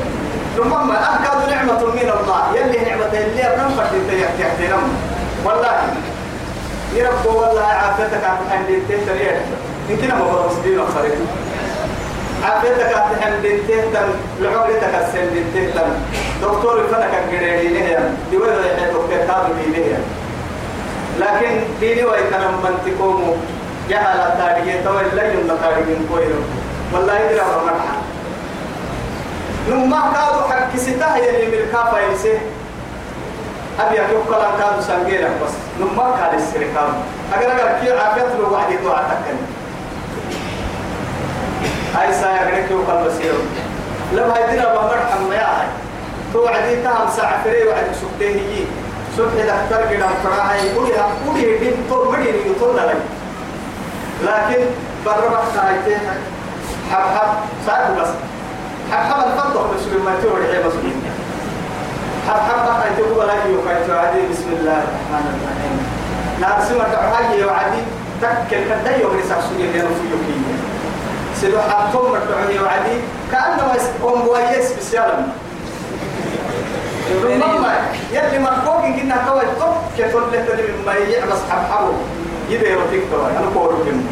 [0.57, 2.43] ثم ما أكاد نعمة من الله.
[2.55, 4.85] يلي نعمة اللي أبنى فردين تيحترم
[5.45, 5.79] والله.
[6.95, 9.41] يربو والله عافيتك عن حندين تهتريا
[9.89, 11.13] يمكن ما برس دين الخريط
[12.45, 14.09] عافيتك عن حندين تهتم
[14.41, 15.91] لعمرتك السندين تهتم
[16.43, 17.99] دكتور فنك الجريرين هي
[18.33, 19.99] دول يحيى دكتور كامل دينيه
[21.21, 23.35] لكن ديني ويتنم من تكومو
[23.91, 26.43] جهل التاريخ تو لا يوم التاريخ كويرو
[26.93, 27.97] والله أمر مرحا
[29.69, 32.39] نما كادو حق ستا هي اللي ملكا فايسه
[33.79, 36.93] أبي أكيد كلام كادو سانجيرا بس نما كاد السرقام
[37.35, 39.37] أجر أجر كي عافيت له واحد يدو عتكن
[41.95, 43.39] هاي سايا غير كيو كل بسيرو
[44.13, 45.69] لما هيدنا بمرحا ما يا
[46.33, 48.65] تو عدي تام ساعة فري وعد سبته هي
[49.17, 50.91] سبته دكتور كده فراها يقولي
[51.27, 52.97] يقولي دين تو مدين يطول لك
[54.25, 54.65] لكن
[55.07, 55.99] برا خايته
[56.93, 57.29] حب حب
[57.67, 58.09] ساعة بس.
[58.93, 60.73] حب حب الفضل بس ما تقول هي بس.
[62.31, 65.77] حب حب خايته ولا يوكايته عادي بسم الله الرحمن الرحيم
[66.41, 67.83] نار سمع تعالي وعدي
[68.23, 70.55] تكل كده يوم يسافسوني لأنه في يوكيه
[71.41, 72.97] سيدو حبتم مرتعوني وعدي
[73.33, 73.67] كأنه
[74.05, 75.29] أم بويس بسيالم
[77.25, 77.75] ربما
[78.13, 81.93] يلي مرقوق إن كنا كوي طب كتول لك من ما يعبس حبحبه
[82.51, 84.05] يديرو تكتوي أنا كورو كم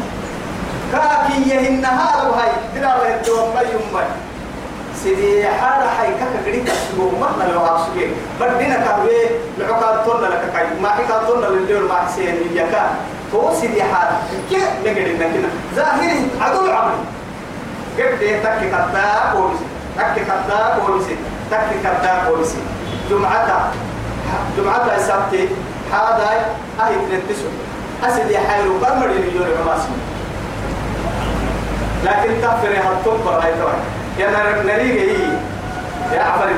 [0.91, 4.03] كاكي يهنها لو هاي ترى وهدوم ما يمي
[4.95, 8.09] سيدي حالة حي كاكا قريب أسلوب مهنا لو أسلوب
[8.41, 9.19] بدينا كهوي
[9.57, 10.65] لعقاد طولنا لك كاي.
[10.81, 12.89] ما حكا طولنا للدور ما حسين يكا
[13.31, 14.17] تو سيدي حالة
[14.49, 16.99] كيف نقدر نكنا ظاهري عدو عمري
[17.99, 19.65] قد تكي كتا بوليسي.
[19.97, 21.15] تكي كتا بوليسي.
[21.51, 22.57] تكي كتا بوليسي.
[23.09, 23.71] جمعتا.
[24.57, 25.49] جمعتا السبت
[25.93, 26.29] هذا
[26.79, 27.49] هاي تنتسو
[28.03, 29.89] أسد يحيرو برمر يليون رماسي
[32.05, 33.73] لكن تغفر هالطب هاي توي
[34.19, 34.29] يا
[34.65, 35.29] نريجي هي.
[36.13, 36.53] يا عفري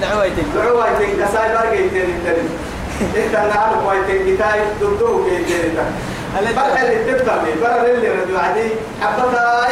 [0.00, 0.86] دعوتي دعوة
[1.22, 2.48] كساي بارجي تاني تاني
[3.26, 5.74] انت نعرف كويتين كتاي دكتور كيتين
[6.52, 7.12] بقى اللي
[7.44, 8.68] لي بقى اللي ردوا عادي
[9.02, 9.68] حبتا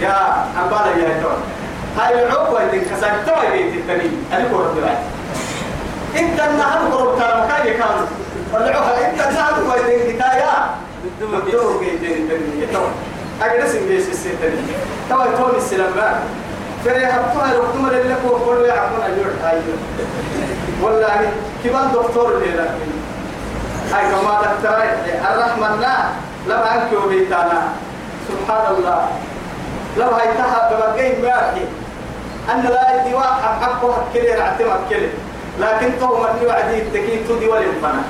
[0.00, 0.16] يا
[0.62, 1.38] أمبالا يا تون
[1.98, 4.96] هاي العقوة اللي كسرتها بيت التاني أنا كورة بلاي
[6.18, 8.06] إنت النهار قرب ترى مكان كان.
[8.52, 9.52] والعقوة إنت النهار
[10.12, 10.52] كتايا
[11.20, 12.92] بدو بيت التاني تون
[13.42, 14.62] أجلس بيس السيتني
[15.08, 15.92] توا تون السلام
[16.84, 19.78] فري هبطها لقطمة اللي كو كل يعمون أجور أيوه
[20.82, 21.30] والله
[21.64, 22.66] كمان دكتور لنا
[23.92, 24.78] هاي كما دكتور
[25.32, 25.96] الرحمن لا.
[26.46, 27.62] لما أنكو بيتانا
[28.28, 29.06] سبحان الله
[29.98, 31.64] لو هاي تها ببقين مارحي
[32.54, 35.08] أن لا يدي واحد حقه كلي رعتم كلي
[35.60, 38.02] لكن تو من يوعدي التكين تدي ولمفنا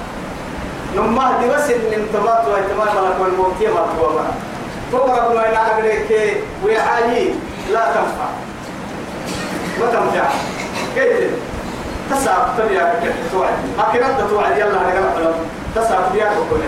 [0.97, 4.25] نما دي بس الانتماط واهتمام ملك والموت ما تقوى
[4.93, 7.35] تقرب ما ينعقلك ويحايي
[7.73, 8.29] لا تنفع.
[9.81, 10.29] ما تنفع.
[10.95, 11.31] كيف؟
[12.11, 13.01] تسعب تبيا
[13.33, 13.55] توعد.
[13.79, 14.59] لكن أنت توعد.
[14.59, 15.35] يلا نقرأ حلم
[15.75, 16.63] تسعب تبيا بكل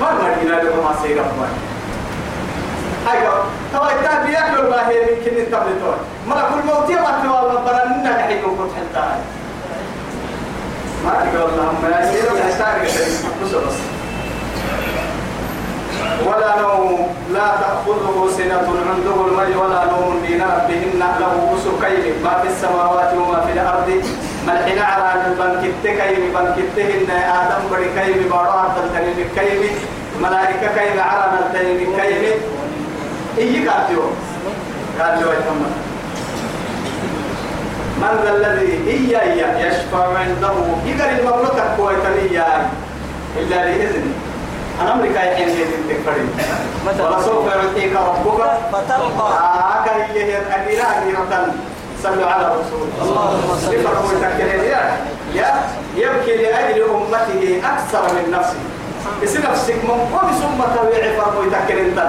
[0.00, 1.24] ما نجينا لكم ما سيرا
[3.12, 3.44] أيوة.
[3.72, 4.06] توا إنت
[4.70, 5.94] ما هي يمكن أنت بتوع
[6.26, 9.06] ما كل موت يوم توا ما برنا نحكي وكنت حتى
[11.04, 12.28] ما تقول اللهم يا سيدي
[12.88, 13.74] سيدي بس
[16.26, 17.08] ولا نوم.
[17.34, 21.02] لا تأخذه سنة عنده المي ولا نوم دين ربهن.
[21.20, 21.34] له
[21.64, 23.88] سكين ما في السماوات وما في الأرض.
[24.46, 29.62] ملحنا على البنكت كيم بنكتهن آدم بري كيم بارا تلتنين كيم
[30.22, 32.22] ملائكة كيم على تلتنين كيم
[33.38, 34.02] إيه كاتيو
[34.98, 35.70] كاتيو يتمنى
[38.02, 40.54] من ذا الذي إيا إيا يشفع عنده؟
[40.86, 42.46] يقال المملكة كويتنية
[43.38, 44.14] إلا بإذنه.
[44.80, 46.30] أنا أمريكا يحين هي تكفرين
[46.86, 48.40] ولا سوف يعطيك ربك.
[48.72, 51.54] فترضى آه كهي هي أميرة أميرة
[52.02, 52.88] صلوا على رسول.
[53.02, 53.42] الله
[55.34, 55.54] يا
[55.96, 58.56] يبكي لأجل أمته أكثر من نفسه.
[59.24, 62.00] اسم نفسك من قوم ثم تويع فرمو يتكرين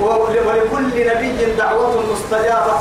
[0.00, 2.74] ولكل نبي دعوة مستجابة.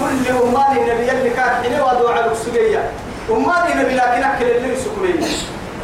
[0.00, 2.90] كل أمان نبي اللي كان حلوة دعاء السجية
[3.30, 5.26] أمان نبي لكن أكل اللي سكرية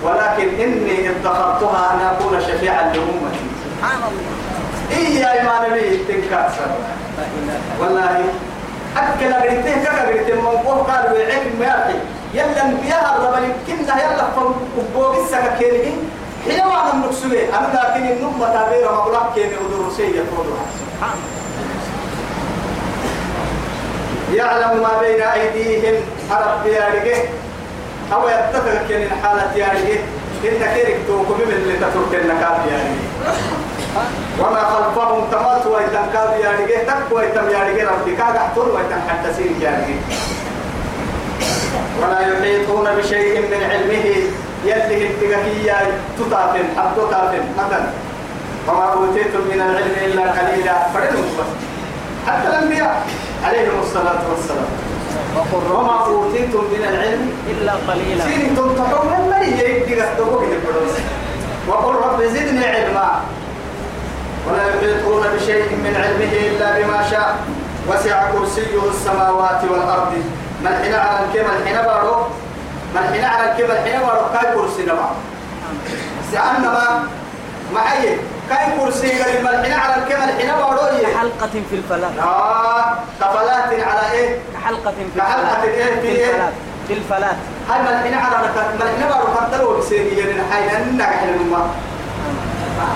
[0.03, 3.45] ولكن إني ادخرتها أن أكون شفيعا لأمتي.
[3.65, 4.31] سبحان الله
[4.97, 6.51] إيا إيمان بي؟ إله
[7.81, 8.25] والله
[8.97, 11.95] أكل أغريته كك أغريته من قوه قال ويعين ميرحي
[12.35, 15.93] يلا انبياء الرب يمكننا يلا فبوغ السكاكينه
[16.45, 21.19] حين ما أنا نقصده أنا لكن النمة تابير مبلغ كيني ودور سيئة تودها سبحان
[24.35, 25.95] يعلم ما بين أيديهم
[26.31, 27.17] حرب يارجه
[28.13, 30.01] أو يتفق كن الحالة يارجه
[30.45, 33.11] إن كيرك توكم من اللي تترك النكاب يارجه
[34.41, 39.99] وما خلفهم تمات ويتم كاب يارجه تك ويتم يارجه ربك كاغحتر ويتم حتسين يارجه
[42.03, 44.07] ولا يحيطون بشيء من علمه
[44.65, 45.77] يده التقهية
[46.19, 47.91] تطافن حب تطافن مثلا.
[48.69, 51.51] وما أوتيتم من العلم إلا قليلا فرنوا بس.
[52.27, 53.07] حتى الأنبياء
[53.45, 54.69] عليهم الصلاة والسلام.
[55.37, 58.25] وقل وما رب أوتيتم من العلم إلا قليلا.
[58.25, 60.49] سين تنطحون المري يدي قصدوه
[61.69, 63.21] وقل رب زدني علما.
[64.47, 67.39] ولا يحيطون بشيء من علمه إلا بما شاء.
[67.89, 70.13] وسع كرسيه السماوات والأرض.
[70.65, 72.17] من حين على الكلمة الحين بارو؟
[72.95, 75.11] من حين على الكلمة الحين بارو؟ كاي كرسي نبع.
[76.33, 77.03] لأنما
[77.75, 78.17] معي
[78.51, 84.13] كاي كرسي قال من حين على الكلمة الحين بارو كحلقة في الفلاة آه كفلات على
[84.13, 86.51] إيه؟ كحلقة في كحلقة الفلاة إيه؟ في إيه؟
[86.89, 87.37] في الفلاة
[87.71, 91.69] هاي ملحنا على ركعت ملحنا بارو قتلوا بسيري يعني حي لأنك حين الماء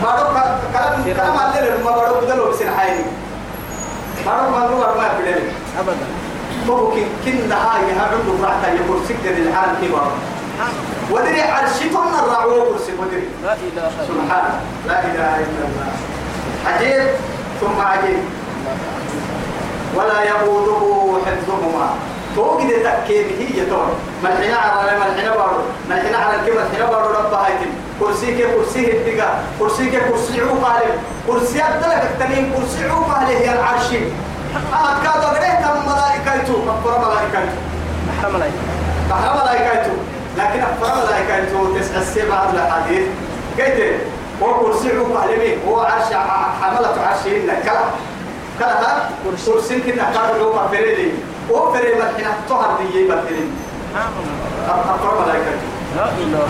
[0.02, 0.34] بارو
[0.72, 2.96] كلام كلام على الماء بارو قتلوا بسير حي
[4.26, 5.42] بارو ما نروح ما بدل
[5.78, 6.06] أبدا.
[6.66, 10.12] تو كن كن هاي هذا براحة يقول سكر الحال كبار
[11.10, 13.28] ودري عرشتنا الرعوة كرسي ودري.
[13.44, 14.52] لا إله سبحان.
[14.88, 15.90] لا إله إلا الله.
[16.66, 17.06] عجيب
[17.60, 18.22] ثم عجيب
[19.94, 20.82] ولا يؤوده
[21.26, 21.88] حفظهما.
[22.36, 23.88] توجد تأكيد هي تور
[24.24, 25.60] ملحنا على ملحنا بارو.
[25.90, 29.28] ملحنا على الكلمة ملحنا بارو رب هايتم كرسي كي كرسي الدقا
[29.58, 30.82] كرسي كي كرسي عقال
[31.26, 32.52] كرسي أدلك التنين.
[32.52, 33.88] كرسي عقال هي العرش.
[34.54, 37.54] أما كادوا غيره تم ملائكته أكبر ملائكته
[38.08, 38.54] بحر ملايين
[39.10, 39.94] بحر ملائكته
[40.38, 43.06] لكن أكبر ملائكته تسع السبعة الحديث.
[43.58, 44.00] قلت
[44.42, 46.12] هو كرسي عقال مين هو عرش
[46.60, 47.84] حملة عرشهن كلا.
[48.58, 49.10] كلا ها؟
[49.46, 49.80] كرسي.
[49.80, 51.08] كنا كادوا عقال فريدي.
[51.50, 53.50] هو فريد ملحنا تهر دي يبتلين
[54.68, 56.48] أكبر ملائكته لا إله إلا الله.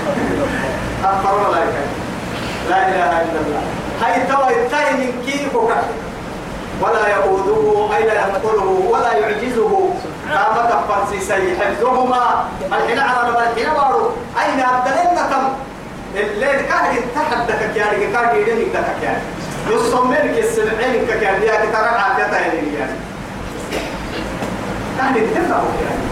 [1.48, 1.84] ملائكته
[2.70, 3.62] لا إله إلا الله.
[4.02, 5.88] هاي توا التاي من كيف وكذا
[6.80, 9.88] ولا يؤوده أين ينقله ولا يعجزه.
[10.30, 12.44] قام كفر سي حفظهما.
[12.72, 14.10] الحين على الحين بارو.
[14.42, 15.44] أين أبدلنا كم
[16.14, 18.02] الليل كهر تحدك يعني، يعني.
[18.02, 18.02] يعني.
[18.02, 19.20] يا رجل كهر يدني كهر يا
[19.70, 22.96] يصمم كسمعين كهر يا كتر عادتها يعني.
[24.98, 26.04] كهر يدفعه يعني.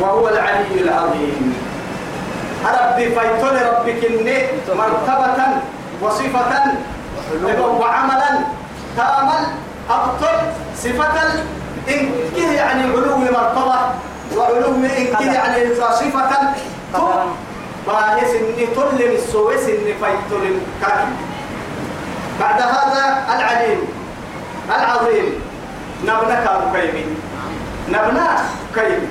[0.00, 1.54] وهو العلي العظيم.
[2.62, 4.02] ربي فيتل ربك
[4.76, 5.38] مرتبة
[6.02, 6.52] وصفة
[7.80, 8.30] وعملا
[8.96, 9.42] تامل
[9.90, 10.36] أبطل
[10.76, 11.22] صفة
[11.88, 13.78] إن كده يعني علو مرتبة
[14.36, 17.24] وعلو إن كده يعني صفة.
[17.86, 19.92] باهس إني تل السويس إني
[20.32, 21.08] الكاكي
[22.40, 23.80] بعد هذا العليم
[24.68, 25.42] العظيم
[26.04, 27.04] نبنك كيمي
[27.88, 28.28] نبنى
[28.74, 29.08] كيمي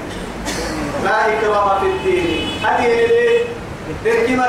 [1.03, 2.47] لا إكرام في الدين.
[2.63, 3.07] هذه
[4.05, 4.45] تركمة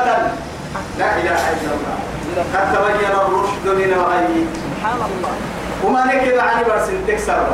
[0.99, 2.11] لا إله إلا الله.
[2.39, 4.47] قد تبين الرشد من الغي.
[4.64, 5.35] سبحان الله.
[5.85, 7.47] وما نكب عن برس تكسر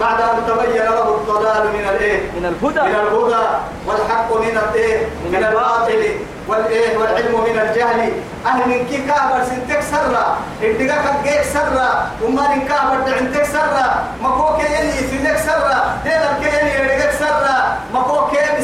[0.00, 2.80] بعد أن تبين له الضلال من الإيه؟ من الهدى.
[2.80, 3.44] من الهدى
[3.86, 6.02] والحق من الإيه؟ من من الباطل.
[6.48, 8.12] والإيه؟ والعلم من الجهل.
[8.46, 14.56] أهل من كي كابر سنتك سرة إدقا كجيك سرة وما من كابر دعنتك سرة مكو
[14.56, 18.62] كيني سنك سرة دينا كيني يدقك سرة مكو كيني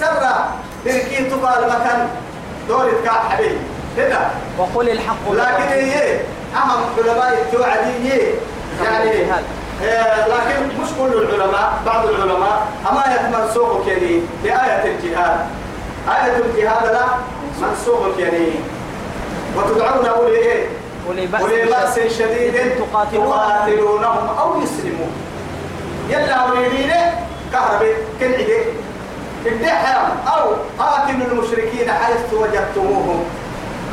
[0.00, 0.48] سرة
[0.84, 2.08] تركي تقال مكان
[2.68, 3.58] دورة كاب حبيبي.
[3.96, 6.20] هنا وقل الحق لكن هي
[6.56, 8.34] أهم علماء التوعدية
[8.84, 9.10] يعني.
[9.84, 15.38] آه، لكن مش كل العلماء بعض العلماء أما منسوخ يعني بآية الجهاد.
[16.08, 17.04] آية الجهاد لا
[17.62, 18.48] منسوخ يعني
[19.56, 20.66] وتدعون أولي إيه
[21.06, 22.54] أولي بأس شديد.
[22.54, 23.26] تقاتلون.
[23.26, 25.10] تقاتلونهم أو يسلمون.
[26.08, 27.12] يلا أولي
[27.52, 28.56] كهرباء كن عدي
[29.46, 33.24] الدحيم أو قاتلوا المشركين حيث وجدتموهم.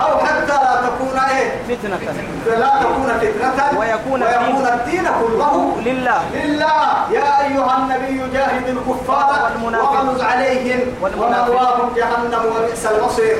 [0.01, 1.99] أو حتى لا تكون إيه؟ فتنة.
[2.47, 3.79] لا تكون فتنة.
[3.79, 6.21] ويكون ويكون الدين كله لله.
[6.33, 7.11] لله.
[7.11, 9.51] يا أيها النبي جاهد الكفار.
[9.63, 10.79] واغلظ عليهم.
[11.01, 13.37] ومأواهم جهنم وبئس المصير.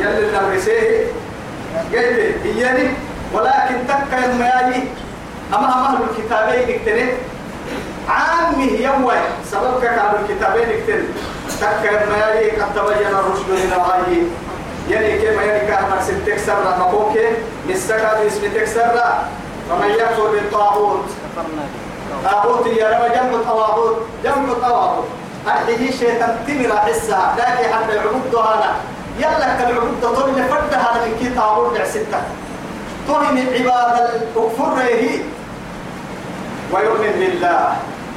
[0.00, 1.06] يلي النمرسيه
[1.92, 2.90] قلت إياني
[3.32, 4.82] ولكن تكا الميالي
[5.54, 7.12] أما أهل الكتابين اكتنت
[8.08, 9.12] عامه يوم
[9.50, 11.08] سببك كان الكتابين اكتنت
[11.60, 14.26] تكا الميالي قد تبين الرشد من الغي.
[14.90, 17.18] يعني كما يعني كهما سنتك سرة مقوك
[17.68, 19.24] مسكا باسم تكسرة
[19.70, 21.04] ومن يكفر بالطاغوت.
[22.24, 25.04] طاغوت يا رب جنب الطواغوت جنب الطواغوت
[25.46, 27.34] أرحيه شيطان تمر حسها.
[27.38, 28.70] لكن حتى العبود هذا.
[29.18, 32.20] يلا كالعبود طول فرد هذا من كي طاغوت ستة.
[33.08, 35.20] طهم عباد الكفر هي.
[36.72, 37.76] ويؤمن بالله.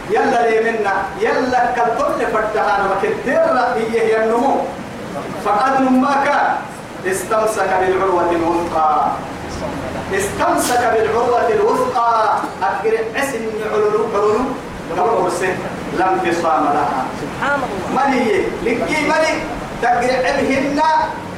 [0.10, 0.94] يلا لي منا.
[1.20, 2.90] يلا كالطول فرد هذا.
[2.92, 4.56] وكدر هي هي النمو.
[5.46, 6.56] فقد ما كان.
[7.12, 9.12] استمسك بالعروة الوثقى.
[10.16, 12.14] استمسك بالعروة الوثقى.
[12.64, 14.44] أكبر عسن علولو علولو
[14.96, 15.52] كما قرسي
[16.00, 17.06] لم تصام لها.
[17.22, 18.08] سبحان الله.
[18.08, 19.34] ملي لكي ملي
[19.82, 20.80] تقرع بهن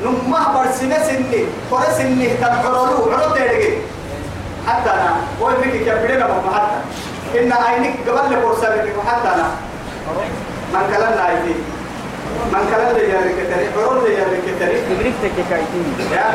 [0.04, 1.46] نما برسنا سني.
[1.72, 3.74] فرسني تبعرلو علو تيرجي
[4.68, 5.14] حتى أنا.
[5.42, 6.78] هو فيك كبرنا ما حتى.
[7.40, 8.68] إن عينك قبل لقرصة
[9.08, 9.48] حتى أنا.
[10.74, 11.56] من كلامنا عيدي
[12.54, 16.26] من كلام لي يا ركتري عرض لي يا ركتري تبريك تكايتين يا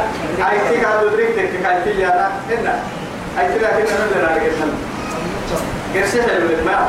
[0.45, 2.79] عيتي قالوا دريك تك كايتي يا أنا هنا
[3.39, 4.73] عيتي لكن أنا لا ركتنا
[5.95, 6.89] قرشة حلو ما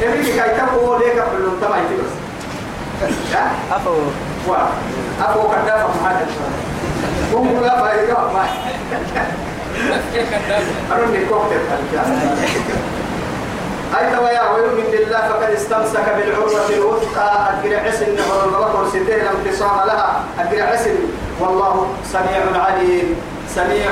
[0.00, 2.12] يبيك كايتا هو ليك كله تما عيتي بس
[3.32, 3.94] يا أفو
[4.48, 4.56] وا
[5.28, 6.26] أبو كذاب ما هذا
[7.34, 8.44] هم لا فايدة ما
[10.92, 11.52] أنا نكوك
[13.98, 17.30] أي توايا ويؤمن بالله فقد استمسك بالعروة الوثقى.
[17.50, 20.22] أجر عسن والغلط ستين انتصام لها.
[20.38, 20.96] أجر عسن
[21.40, 23.16] والله سميع عليم.
[23.54, 23.90] سميع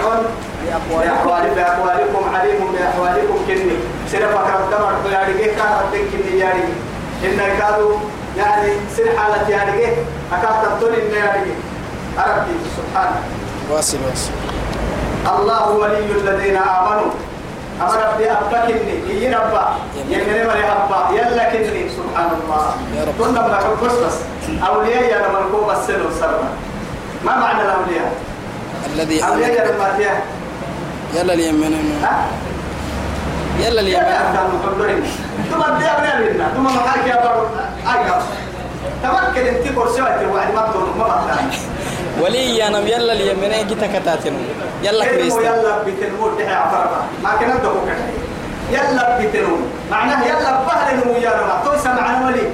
[0.65, 3.77] بأحوال بأحوالكم عليم بأحوالكم كني.
[4.13, 4.93] سنة فكرة دمر
[5.57, 6.75] كان ربك كني يارجي
[7.25, 7.97] إن كادوا
[8.37, 9.87] يعني سنة حالة يارجي
[10.33, 11.55] أكاد تبطل إن يارجي
[12.19, 13.21] أربي سبحانه
[13.71, 14.31] واصل واصل.
[15.39, 17.11] الله ولي الذين آمنوا.
[17.81, 19.69] أمر ربي أبا كني إي ربا
[20.09, 22.65] يمني مري أبا يلا كني سبحان الله.
[23.19, 24.17] كنا بنحب بس بس.
[24.69, 25.87] أولياء يا لما نكون بس
[26.21, 26.41] سر
[27.25, 28.13] ما معنى الأولياء؟
[28.95, 30.23] الذي أولياء يا لما تيا
[31.15, 34.03] يلا اليمين؟ يلا يلا اليمين.
[34.35, 35.03] كانوا محضرين
[35.51, 37.47] ثم بدي أبني لنا ثم محاك يا بارو
[37.87, 38.23] أيها
[39.03, 40.25] تمكن أنت كرسي وعد
[40.55, 41.37] ما تقول ما بطلع
[42.21, 44.35] ولي أنا يلا اليمين جيت كتاتن
[44.83, 48.07] يلا كلمة كريست يلا بتنمو دحي عفرقة ما كنا كده.
[48.75, 49.57] يلا بتنمو.
[49.91, 52.47] معناه يلا بهل ويا رما توسع معنا ولي.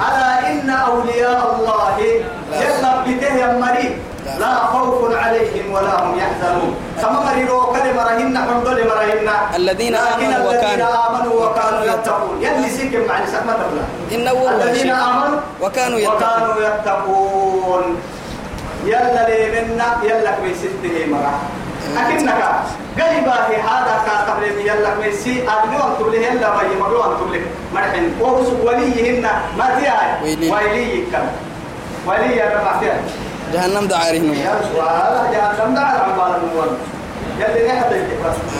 [0.00, 1.96] ألا إن أولياء الله
[2.62, 3.86] يلا بته يا مري
[4.40, 6.72] لا خوف عليهم ولا هم يحزنون.
[7.02, 12.36] كما مريرو كلمة رهن حمد مرهن الذين آمنوا الذين وكانوا آمنوا وكانوا يتقون.
[12.42, 13.86] يلي سيكم مع سكمة الله
[14.50, 16.16] الذين آمنوا وكانوا يتقون.
[16.16, 17.84] وكانوا يتقون.
[18.84, 21.34] يلا لي منا يلا كويسته مرة.
[21.96, 22.42] أكنك
[22.98, 25.42] قريبا في هذا كاتب لي يلا كويسي.
[25.42, 27.40] أبنو أن تبلي يلا ما يمرو أن تبلي.
[27.74, 29.22] مرحن وهو وليهن
[29.58, 30.50] ما تياي؟ ويلي.
[30.52, 31.26] ويلي كم
[32.06, 32.98] ولي رفع فيها
[33.52, 34.54] جهنم دعارهم يا
[35.32, 36.78] جهنم دعا عن بعض النوم
[37.40, 37.84] يلي نحن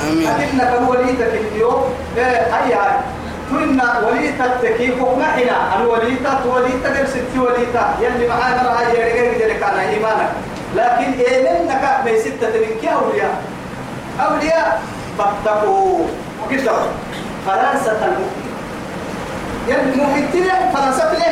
[0.08, 0.30] آمين.
[0.40, 1.84] لكنك وليتك اليوم.
[2.16, 3.00] إيه هيا.
[3.50, 10.30] تنا وليتك تكيف نحنا الوليتة وليتة ست وليتة يلي معانا رأي يرجع يدرك على إيمانك.
[10.76, 11.10] لكن
[11.44, 13.42] منك ما ستة منك أولياء.
[14.20, 14.82] أولياء
[15.18, 16.06] فاتقوا.
[16.44, 16.72] وكده
[17.46, 18.50] فرنسا المؤمن
[19.68, 21.30] يلي المؤمن تلي فرنسا تلي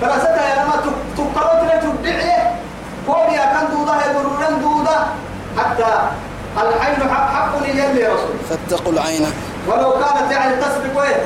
[0.00, 0.76] فرنسا يا لما
[1.16, 2.18] تقرأ تلي تبدع
[3.08, 4.98] قول يا كان دودا يدرون دودا.
[5.58, 5.90] حتى
[6.62, 9.26] العين حق حق يلي يا رسول فاتقوا العين.
[9.68, 11.20] ولو كانت يعني تسبق وين؟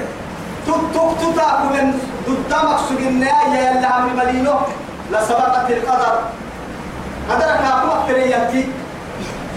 [0.67, 1.87] تك تتاكل من
[2.27, 4.55] قدامك سجناء يا اللي عم ملينو
[5.13, 6.15] لسبقت القدر.
[7.31, 8.63] قدرك أقوى تريتي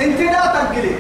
[0.02, 0.20] انت.
[0.20, 0.96] لا تنقلي.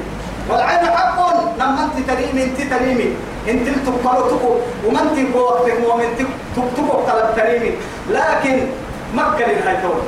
[0.50, 1.20] والعين حق.
[1.60, 3.10] لما انت تريمي انت تريمي.
[3.50, 4.52] انت تقبلوا تقو.
[4.86, 6.10] وما انت وقتك مؤمن
[6.56, 7.72] تقو طلب تريمي
[8.10, 8.68] لكن
[9.14, 10.02] مكة للهاي تقول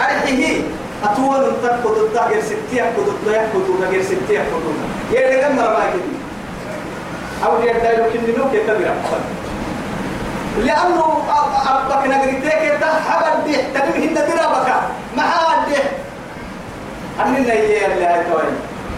[0.00, 0.62] أرحيه
[1.04, 5.22] أتوان تقود الدهر ستيا قد الدهر قد الدهر ستيا قد الدهر.
[5.22, 6.24] يا ما كده
[7.44, 8.92] أو دي الدايلو كننو كتبير
[10.58, 12.62] لأنه أبقى نقريتك
[14.16, 14.74] درابك.
[15.68, 15.76] دي
[17.22, 17.54] أننا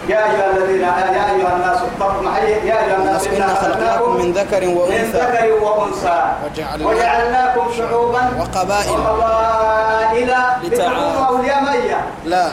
[0.09, 4.61] يا أيها الذين يا أيها الناس اتقوا معي يا أيها الناس إنا خلقناكم من ذكر
[4.65, 5.17] من وأنثى.
[5.17, 6.19] ذكر وأنثى.
[6.45, 8.91] وجعلنا- وجعلناكم شعوبا وقبائل.
[8.91, 10.27] وقبائل
[10.63, 10.69] لتعارفوا.
[10.69, 11.99] لتكونوا أولياء مية.
[12.25, 12.47] لا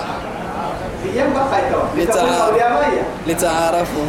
[3.27, 4.05] لتعارفوا.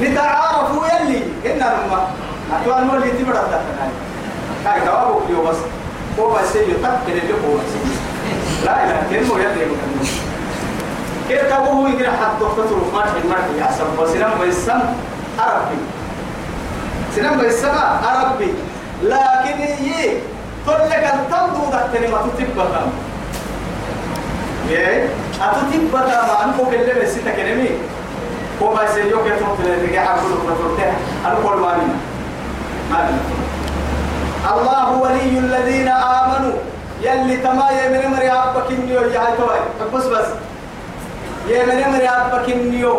[0.00, 1.22] لتعارفوا من يلي.
[1.46, 1.62] إن
[2.52, 3.90] أتوان مو اللي تبرد هاي
[4.66, 5.56] هاي جوابك اليوم بس
[6.18, 7.72] هو بس يتقل اللي هو بس.
[8.64, 10.08] لا لا كلمة يلي مكمل
[11.28, 13.14] كيف تبوه يقرأ حد دكتور مرح
[13.58, 13.98] يا سب.
[13.98, 14.80] وسلام ويسم
[15.38, 15.78] عربي.
[17.16, 18.54] سلام ويسم عربي.
[19.02, 20.18] لكن يي
[20.66, 22.86] تقول لك التمدو ده كلمة تتبقىيه
[25.40, 27.70] أتتبقى ما أنكو كلمة ستة كلمة
[28.62, 30.92] هو ما يسيوك يتوقع لرجع أقول لك رفضتها
[34.52, 36.56] الله ولي الذين آمنوا.
[37.02, 39.60] يلي تما يمن مري أبك النيو يا توي
[39.94, 40.28] بس بس.
[41.48, 42.94] يمن مري أبك النيو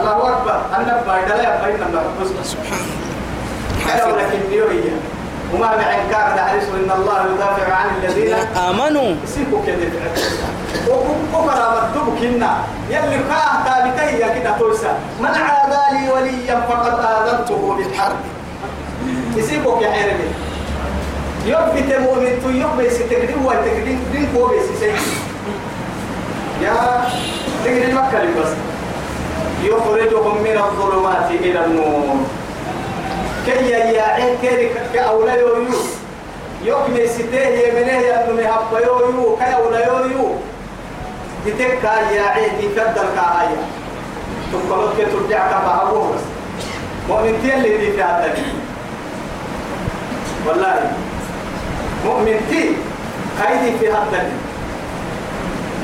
[0.00, 0.58] الله أكبر.
[0.76, 2.30] أنا بعد لا يبين الله بس.
[2.40, 2.56] بس
[3.86, 4.90] حلو لك النيو هي.
[5.54, 8.34] وما معك كان حريص إن الله يدافع عن الذين
[8.68, 9.14] آمنوا.
[9.26, 9.86] سيبوا كده
[10.88, 12.52] وكبر مكتوب كنا.
[12.90, 18.16] يلي كاه تابتي يا كده توسا من عادى لي وليا فقد آذنته بالحرب.
[19.36, 20.28] يسيبوا يا حيرمي
[21.46, 24.82] يوم مؤمن تو يوم بيس تقدم وتقدم دين فوق بيس
[26.62, 27.04] يا
[27.64, 28.52] تقدم مكة بس
[29.62, 32.16] يخرجهم من الظلمات إلى النور
[33.46, 35.96] كي يا كي كأولاد يوسف
[36.64, 40.28] يوم ستيه يمنه يا ابن هبا يو يو كيا ولا يو يو
[41.46, 43.56] تتكا يا عيدي كدر كايا
[44.52, 45.48] تقولوا كي ترجع
[45.92, 46.22] بس
[47.08, 48.34] مؤمن تي اللي دي في هذا
[50.46, 50.92] والله.
[52.04, 52.76] مؤمن تي
[53.42, 54.30] هيدي في هذا.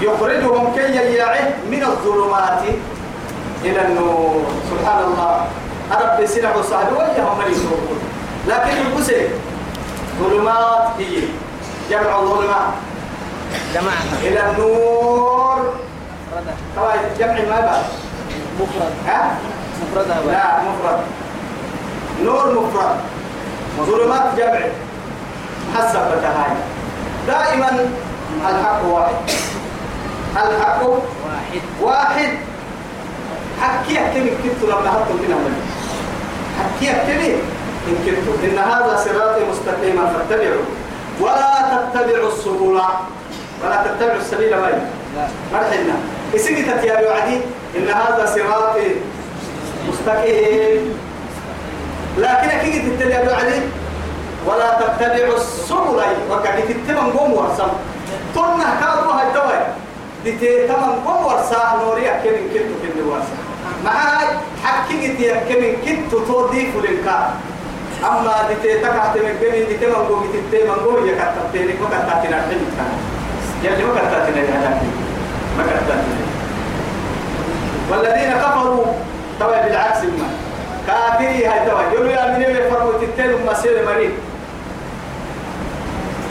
[0.00, 2.62] يخرجهم كي يعيه من الظلمات
[3.64, 4.46] إلى النور.
[4.70, 5.46] سبحان الله
[5.90, 7.98] رب سنع صاحب وياهم من يسوقون.
[8.48, 9.28] لكن البسي
[10.20, 11.22] ظلمات هي.
[11.90, 12.72] جمع ظلمات
[13.74, 15.74] جماعة إلى النور.
[16.76, 17.84] طبعا جمع ما بعد
[18.60, 18.92] مفرد.
[19.06, 19.36] ها؟
[19.82, 20.32] مفردة بقى.
[20.32, 21.00] لا مفرد.
[22.24, 22.96] نور مفرد.
[23.80, 24.60] ظلمات جمع.
[25.76, 26.54] حسب هاي
[27.26, 27.70] دائما
[28.50, 29.14] الحق واحد.
[30.36, 31.62] الحق واحد.
[31.82, 32.28] واحد.
[33.60, 35.52] حكي كم كنت لما هتم من أول
[36.58, 37.20] حكي كم
[37.88, 40.62] إن كنت إن هذا صراطي مستقيما فاتبعوا
[41.20, 41.52] ولا
[41.94, 42.80] تتبعوا السبل.
[43.64, 45.28] ولا تتبعوا السبيل ما لا.
[45.52, 45.94] مرحنا
[46.34, 47.40] إسمي تتيابي وعدي.
[47.76, 48.88] إن هذا صراطي
[49.88, 51.11] مستقيم.
[52.18, 53.60] لكن أكيد تتبعوا وعدي
[54.46, 56.00] ولا تتبعوا السبل.
[56.30, 57.72] وكان تتبعوا قوم ورسم
[58.34, 59.76] تنا كادوا هالدواء
[60.24, 60.32] دي
[60.66, 63.36] تمام قوم ورسا نوريا كم كنتو كم ورسا
[63.84, 64.26] معاي.
[64.64, 67.34] حكيت يا كم كنتو تودي فلنكا
[68.04, 69.34] أما دي تكحت من
[69.68, 71.06] دي تمام قوم تمام قوم.
[71.06, 72.60] يا كتبتني ما كتبتني الحين
[73.64, 74.90] يلي ما كتبتني يا هلاكي
[75.58, 76.22] ما كتبتني
[77.90, 78.86] والذين كفروا.
[79.40, 80.28] توا بالعكس ما.
[80.86, 81.82] كافري هاي توا.
[81.92, 84.12] يقولوا يا من يفرقوا تتلوا مسير مريض.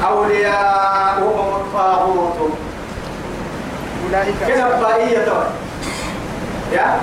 [0.08, 2.52] أولياءهم الطاغوت.
[4.06, 4.36] أولئك.
[4.48, 5.44] كنا بائية توا.
[6.74, 7.00] يا؟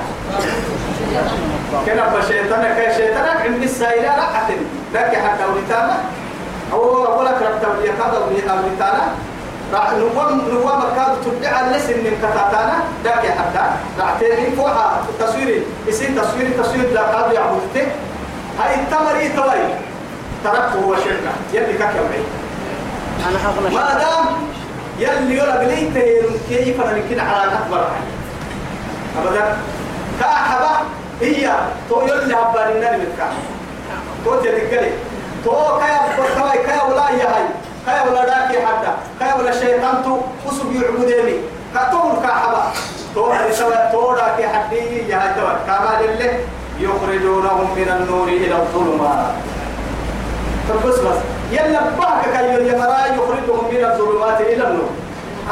[1.86, 4.50] كنا بشيطانك كي شيطانك عند السائلة رقعة
[4.94, 5.96] لك حتى ولتاما
[6.72, 8.14] أو أولا كربت يكاد
[8.50, 9.08] أمريكانا راح
[9.72, 15.62] نوام نوام كاد تبدع لسن من كتاتانا ذاك حتى راح تيجي فوحة تصويري.
[15.86, 17.86] يصير تصوير تصوير لا كاد يعبدته
[18.60, 19.64] هاي التمري توي
[20.44, 22.24] تركته هو شركة يلي كاك يومي
[23.28, 24.26] أنا حقنا ما دام
[24.98, 27.88] يلي يلا بليته كيف أنا يمكن على أكبر
[29.18, 29.56] أبدا؟
[30.20, 30.76] كأحبة
[31.20, 31.52] هي
[31.90, 33.32] تو يلي هبان النار من كان
[34.24, 34.90] تو تلقلي.
[35.44, 37.44] تو كيا بكواي كيا ولا يا هاي.
[37.86, 41.36] كيا ولا داكي حتى كيا ولا شيطان تو أسب يعبدني
[41.74, 42.62] كتور كأحبة.
[43.14, 45.08] تو هذه سوا تو داكي حدي.
[45.08, 46.32] يا هاي تو كما لله
[46.80, 49.34] يخرجونهم من النور إلى الظلمات.
[50.68, 51.18] فبس بس
[51.52, 54.90] يلا بحك كي يمرا يخرجهم من الظلمات إلى النور.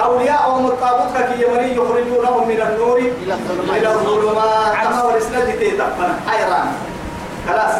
[0.05, 3.77] أولياءهم الطاغوت كي يمري يخرجونهم من النور إلى الظلمات.
[3.77, 6.68] إلى الظلمات كما ورسنا تيتقنا حيران.
[7.49, 7.74] خلاص.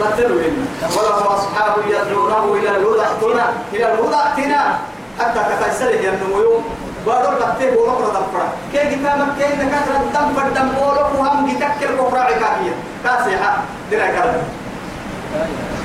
[0.00, 0.66] بطلوا لنا
[0.96, 4.78] وله أصحاب يدعونه إلى الهدى ائتنا إلى الهدى ائتنا
[5.20, 6.60] حتى كتيسره ينمو
[7.06, 12.74] بارو تكتب ونقرا دفرا كي كتابك كي نكثر الدم فالدم بولو وهم يتكر كفرا عكاكية
[13.04, 13.52] كاسيحة
[13.90, 14.42] دينا كلام.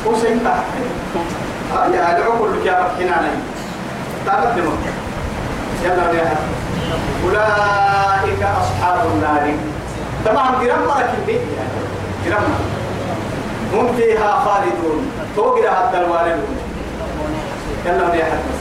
[0.05, 0.53] وسين تا
[1.75, 3.37] آه يا بكينا ناي
[4.25, 4.71] تابت دمو
[5.83, 6.35] يلا يا
[7.23, 9.53] أولئك أصحاب النار.
[10.25, 11.41] تمام جرام مرك البيت
[12.25, 12.43] جرام
[13.73, 15.11] هم فيها خالدون.
[15.35, 16.57] توقر حتى الوالدون
[17.85, 18.57] يلا يا حد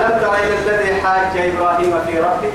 [0.00, 2.52] ألم تر إلى الذي حاج إبراهيم في ربه؟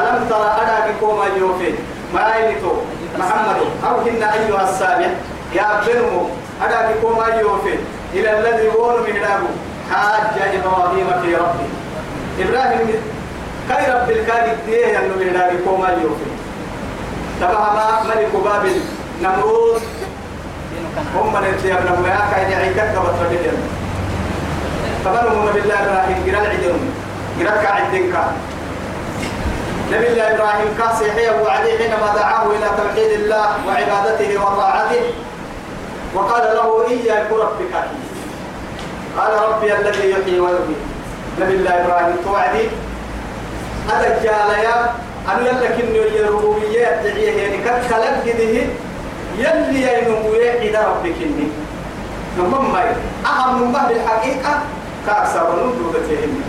[0.00, 1.74] ألم ترى أنا بكم أيوفي
[2.14, 2.72] ما ينتو
[3.18, 3.56] محمد
[3.86, 5.06] أو هن أيها السابع
[5.54, 6.28] يا بنمو
[6.66, 7.74] أنا بكم أيوفي
[8.14, 9.26] إلى الذي ون من
[9.90, 11.68] حاج إبراهيم في ربه.
[12.40, 12.88] إبراهيم
[13.68, 16.30] كي رب الكاد ديه أنه من أبو أيوفي
[17.40, 18.80] تبع ملك بابل
[19.22, 19.82] نمرود
[21.16, 23.56] هم من الديار نمو كاين عيكك وتردين
[25.04, 26.76] فمن هم بالله إبراهيم قرال عدن
[27.38, 28.24] قرال كعدن كا
[29.92, 35.04] نبي الله إبراهيم كاسي وعليه حينما دعاه إلى توحيد الله وعبادته وطاعته
[36.14, 37.74] وقال له إياك ربك.
[39.18, 40.82] قال ربي الذي يحيي ويميت.
[41.40, 42.68] نبي الله إبراهيم توعدي.
[43.88, 44.76] هذا الجاليا
[45.32, 48.66] أن يلك إنه الربوبية تدعيه يعني كتلك كده
[49.38, 51.48] يلي ينمو إلى ربك إني
[52.38, 52.82] نمم ما
[53.26, 54.60] أهم من بعد الحقيقة
[55.06, 56.42] كأكثر من دودتهم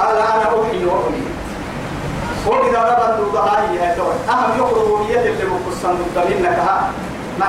[0.00, 1.32] قال أنا أحيي وأميت.
[2.46, 6.90] وإذا ربط دودها هي دور أهم يخرج بيد اللي مقصن ضد منك ها.
[7.40, 7.46] مع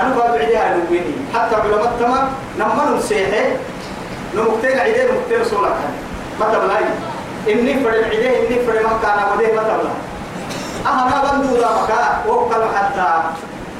[0.00, 2.28] أنا بعد عديها نويني حتى علماء التمام
[2.58, 3.46] لما نسيحه
[4.34, 5.76] نمكتين عديه نمكتين صورك
[6.40, 6.84] ما تبلاي
[7.54, 9.92] إني فرد عديه إني فرد مكانا وديه ما تبلاي
[10.86, 12.30] أهم بندو ذا مكا.
[12.30, 13.08] وقل حتى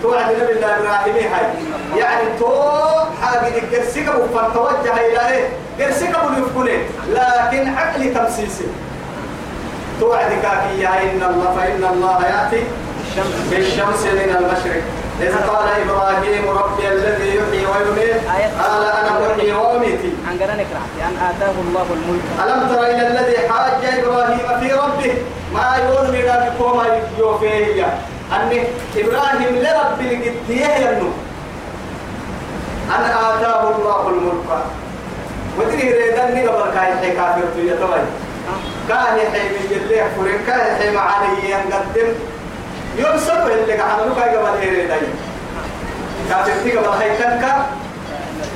[0.02, 1.46] توعد نبي الله إبراهيم هاي.
[1.96, 2.52] يعني تو
[3.22, 5.48] حاجة قرسيك بفن توجه إلى إيه.
[5.80, 6.78] قرسيك بنفكني
[7.08, 8.66] لكن عقلي تمسيسي.
[10.00, 12.64] توعد كافية إن الله فإن الله يأتي
[13.50, 14.82] بالشمس من المشرق.
[15.20, 18.16] إذا قال إبراهيم ربي الذي يحيي ويميت.
[18.60, 20.66] قال أنا أحيي وأميت عن قرانك
[21.08, 22.24] أن آتاه الله الملك.
[22.44, 25.14] ألم تر إلى الذي حاج إبراهيم في ربه؟
[25.54, 27.86] ما يقول من ربكم ما يوفيه
[28.32, 28.64] أن
[28.96, 31.10] إبراهيم لرب القديه ينو
[32.96, 34.64] أن آتاه الله الملك
[35.58, 38.00] ودري ريدني قبل كاي حي كافر في يتوي
[38.88, 42.08] كاي حي من جليه فرين كاي حي معاني ينقدم
[42.98, 45.08] يوم سبع اللي كاي قبل هي ريدني
[46.28, 47.66] كافر في قبل هاي تنكا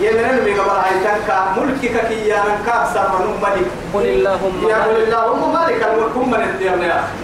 [0.00, 3.68] يمن اللي قبل هاي تنكا ملكك كي يا من كابسر من ملك.
[3.94, 7.22] قل اللهم يا قل اللهم مالك الملك من الديار يا أخي.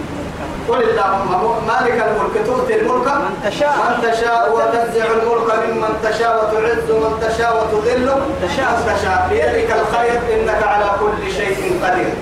[0.69, 1.31] قل اللهم
[1.67, 2.45] مالك الملك.
[2.47, 3.75] تؤتي الملك من تشاء.
[3.89, 8.71] من تشاء وتنزع الملك ممن تشاء وتعز من تشاء وتذل من تشاء.
[8.89, 9.27] تشاء.
[9.29, 12.13] بيدك الخير إنك على كل شيء قدير.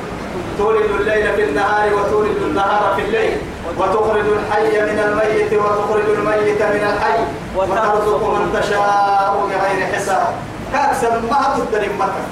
[0.60, 3.38] تولد الليل في النهار وتولد النهار في الليل
[3.78, 7.20] وتخرج الحي من الميت وتخرج الميت من الحي
[7.56, 10.28] وترزق من تشاء بغير حساب.
[10.74, 12.24] كاكسر ما تقدر مكة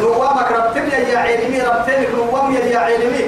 [0.00, 3.24] نوامك ربتني يا علمي ربتني نوام يا علمي